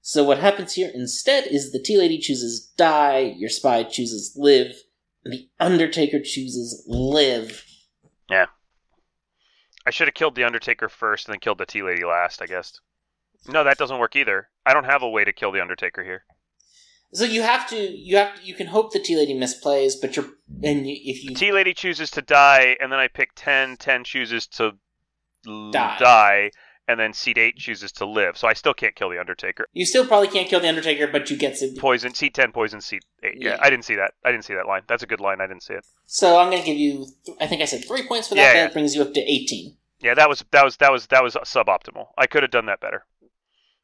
[0.00, 4.74] So what happens here instead is the Tea Lady chooses die, your spy chooses live,
[5.24, 7.64] and the Undertaker chooses live.
[8.30, 8.46] Yeah.
[9.86, 12.46] I should have killed the Undertaker first and then killed the tea lady last, I
[12.46, 12.80] guess.
[13.46, 14.48] No, that doesn't work either.
[14.66, 16.24] I don't have a way to kill the Undertaker here.
[17.12, 20.26] So you have to, you have, you can hope the Tea Lady misplays, but you're,
[20.62, 23.78] and you, if you Tea lady chooses to die, and then I pick 10.
[23.78, 24.72] 10 chooses to
[25.44, 25.96] Die.
[25.98, 26.50] die,
[26.86, 28.36] and then seat 8 chooses to live.
[28.36, 29.66] So I still can't kill the Undertaker.
[29.72, 31.74] you still probably can't kill the Undertaker, but you get to.
[31.78, 33.34] Poison, seat 10, poison, seat 8.
[33.36, 33.58] Yeah, Yeah.
[33.60, 34.12] I didn't see that.
[34.24, 34.82] I didn't see that line.
[34.88, 35.40] That's a good line.
[35.40, 35.84] I didn't see it.
[36.06, 38.54] So I'm going to give you, th- I think I said three points for that.
[38.54, 39.76] Yeah, that brings you up to eighteen.
[40.00, 42.06] Yeah, that was that was that was that was suboptimal.
[42.16, 43.04] I could have done that better.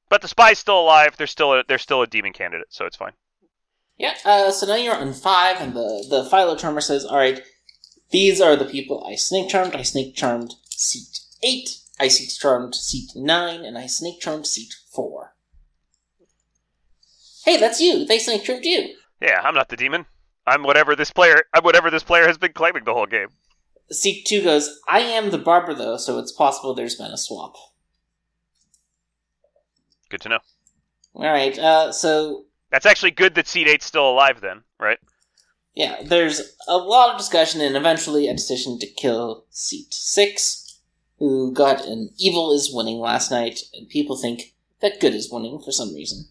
[0.08, 1.16] But the spy's still alive.
[1.16, 3.12] They're still a, they're still a demon candidate, so it's fine.
[3.98, 4.14] Yeah.
[4.24, 7.40] Uh, so now you're on five, and the the Philo Charmer says, "All right,
[8.10, 9.74] these are the people I snake charmed.
[9.74, 11.68] I snake charmed seat eight.
[12.00, 15.34] I snake charmed seat nine, and I snake charmed seat four.
[17.44, 18.04] Hey, that's you.
[18.04, 18.94] They snake charmed you.
[19.20, 20.06] Yeah, I'm not the demon.
[20.46, 21.42] I'm whatever this player.
[21.54, 23.28] I'm whatever this player has been claiming the whole game.
[23.90, 27.54] Seat two goes, I am the barber though, so it's possible there's been a swap.
[30.10, 30.38] Good to know.
[31.14, 31.56] All right.
[31.58, 34.40] Uh, so That's actually good that seat eight's still alive.
[34.40, 34.98] Then, right?
[35.74, 40.63] yeah, there's a lot of discussion and eventually a decision to kill seat six,
[41.28, 45.58] who got an evil is winning last night, and people think that good is winning
[45.58, 46.26] for some reason.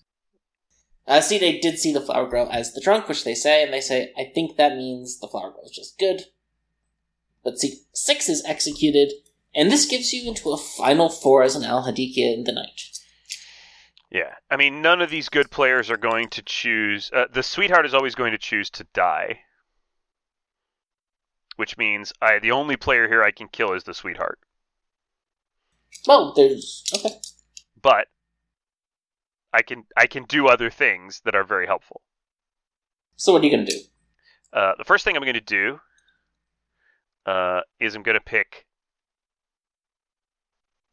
[1.08, 3.74] Uh, seat eight did see the flower girl as the drunk, which they say, and
[3.74, 6.26] they say, I think that means the flower girl is just good.
[7.44, 9.12] But see, six is executed,
[9.56, 12.90] and this gives you into a final four as an Al-Hadikhia in the night.
[14.12, 14.36] Yeah.
[14.52, 17.10] I mean, none of these good players are going to choose.
[17.12, 19.40] Uh, the sweetheart is always going to choose to die.
[21.56, 24.40] which means I the only player here I can kill is the sweetheart.
[26.08, 27.16] Well, there's okay.
[27.82, 28.08] But
[29.54, 32.02] I can I can do other things that are very helpful.
[33.16, 33.80] So what are you gonna do?
[34.54, 35.80] Uh, the first thing I'm going to do
[37.26, 38.68] uh, is I'm going to pick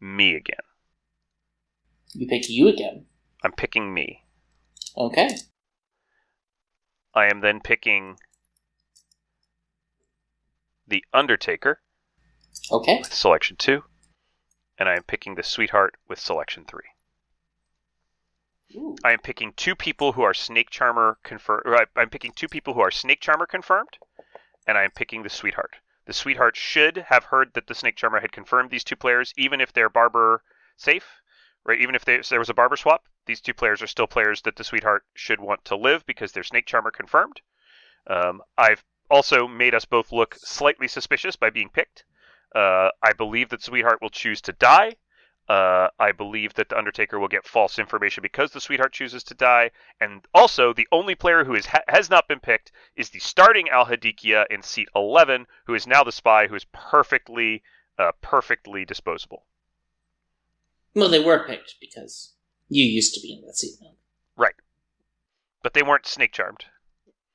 [0.00, 0.56] me again.
[2.14, 3.04] You pick you again.
[3.44, 4.24] I'm picking me.
[4.96, 5.28] Okay.
[7.14, 8.16] I am then picking
[10.88, 11.80] the Undertaker
[12.72, 12.98] Okay.
[13.00, 13.82] with selection two,
[14.80, 16.88] and I am picking the Sweetheart with selection three.
[18.74, 18.96] Ooh.
[19.04, 21.66] I am picking two people who are Snake Charmer confirmed.
[21.94, 23.98] I'm picking two people who are Snake Charmer confirmed,
[24.66, 25.76] and I am picking the Sweetheart.
[26.06, 29.60] The Sweetheart should have heard that the Snake Charmer had confirmed these two players, even
[29.60, 30.42] if they're Barber
[30.76, 31.20] safe,
[31.64, 31.80] right?
[31.80, 34.40] Even if, they, if there was a Barber swap, these two players are still players
[34.42, 37.42] that the Sweetheart should want to live because they're Snake Charmer confirmed.
[38.06, 42.04] Um, I've also made us both look slightly suspicious by being picked.
[42.54, 44.96] Uh, I believe that Sweetheart will choose to die.
[45.48, 49.34] Uh, I believe that the Undertaker will get false information because the Sweetheart chooses to
[49.34, 53.18] die, and also the only player who is ha- has not been picked is the
[53.18, 57.64] starting Al-Hadikhia in seat 11, who is now the spy, who is perfectly,
[57.98, 59.44] uh, perfectly disposable.
[60.94, 62.34] Well, they were picked because
[62.68, 63.94] you used to be in that seat now.
[64.36, 64.54] Right.
[65.64, 66.66] But they weren't snake charmed.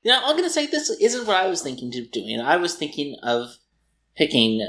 [0.04, 2.40] Now, I'm gonna say this isn't what I was thinking of doing.
[2.40, 3.56] I was thinking of
[4.16, 4.66] picking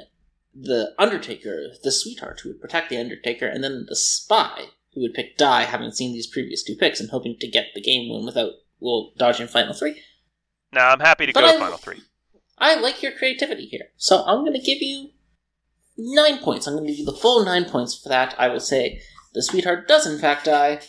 [0.60, 5.14] the Undertaker, the sweetheart who would protect the Undertaker, and then the spy who would
[5.14, 8.26] pick Die, having seen these previous two picks and hoping to get the game win
[8.26, 10.02] without well dodging final three.
[10.74, 12.02] Now I'm happy to But go I- to final three.
[12.58, 15.12] I like your creativity here, so I'm gonna give you
[15.96, 16.66] nine points.
[16.66, 18.34] I'm gonna give you the full nine points for that.
[18.40, 19.00] I will say
[19.34, 20.82] the sweetheart does in fact die.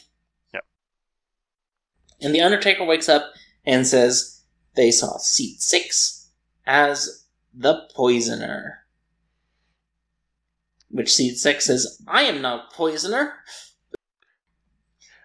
[0.54, 0.64] Yep.
[2.22, 3.32] And the Undertaker wakes up
[3.66, 4.42] and says
[4.76, 6.30] they saw seat six
[6.66, 8.86] as the poisoner.
[10.90, 13.34] Which seat six says, I am not poisoner.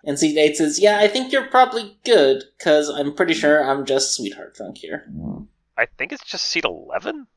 [0.04, 3.86] And seat eight says, Yeah, I think you're probably good, because I'm pretty sure I'm
[3.86, 5.06] just sweetheart drunk here.
[5.78, 7.28] I think it's just seat 11.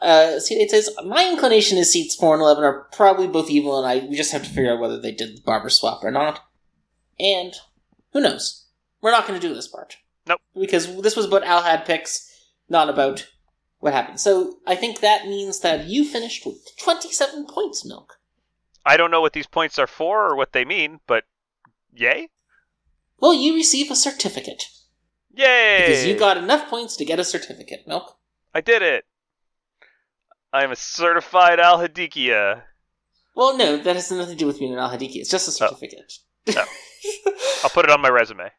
[0.00, 3.78] Uh, seat eight says, My inclination is seats four and eleven are probably both evil,
[3.78, 6.10] and I we just have to figure out whether they did the barber swap or
[6.10, 6.40] not.
[7.18, 7.54] And
[8.12, 8.66] who knows?
[9.02, 9.96] We're not going to do this part.
[10.26, 10.40] Nope.
[10.58, 12.30] Because this was about Al had picks,
[12.68, 13.28] not about
[13.80, 14.20] what happened.
[14.20, 18.18] So I think that means that you finished with twenty-seven points, Milk.
[18.84, 21.24] I don't know what these points are for or what they mean, but
[21.92, 22.28] yay!
[23.20, 24.64] Well, you receive a certificate
[25.34, 25.84] Yay!
[25.86, 28.16] because you got enough points to get a certificate, Milk.
[28.54, 29.04] I did it!
[30.52, 32.62] I'm a certified Al-Hadikhia.
[33.34, 35.16] Well, no, that has nothing to do with being an Al Hadiki.
[35.16, 35.68] It's just a oh.
[35.68, 36.12] certificate.
[36.48, 36.64] Oh.
[37.62, 38.50] I'll put it on my resume.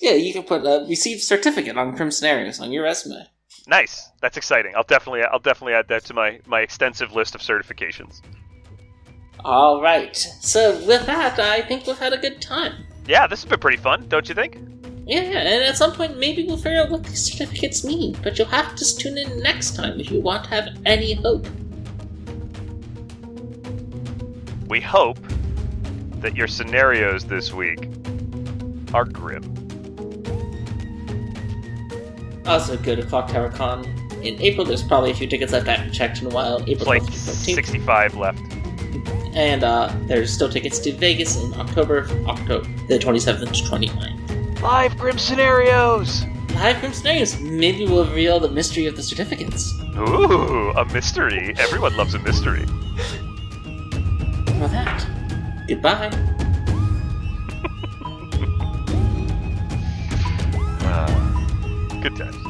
[0.00, 3.28] Yeah, you can put uh, a received certificate on Grim Scenarios on your resume.
[3.66, 4.10] Nice.
[4.20, 4.74] That's exciting.
[4.76, 8.20] I'll definitely I'll definitely add that to my my extensive list of certifications.
[9.44, 10.16] All right.
[10.16, 12.84] So with that, I think we've had a good time.
[13.06, 14.56] Yeah, this has been pretty fun, don't you think?
[15.04, 18.16] Yeah, yeah, and at some point maybe we'll figure out what these certificates mean.
[18.22, 21.46] But you'll have to tune in next time if you want to have any hope.
[24.68, 25.18] We hope
[26.20, 27.88] that your scenarios this week
[28.94, 29.61] are grim.
[32.46, 33.84] Also, go to Clock Tower Con
[34.22, 34.66] in April.
[34.66, 35.68] There's probably a few tickets left.
[35.68, 36.60] I haven't checked in a while.
[36.66, 37.54] April It's like 12th to 14th.
[37.54, 38.40] 65 left.
[39.34, 44.60] And uh, there's still tickets to Vegas in October, October the 27th to 29th.
[44.60, 46.24] Live grim scenarios.
[46.54, 47.40] Live Grim Scenarios.
[47.40, 49.72] Maybe we'll reveal the mystery of the certificates.
[49.96, 51.54] Ooh, a mystery.
[51.58, 52.66] Everyone loves a mystery.
[54.46, 55.06] For that,
[55.66, 56.10] goodbye.
[60.84, 61.31] Uh,
[62.02, 62.41] good times.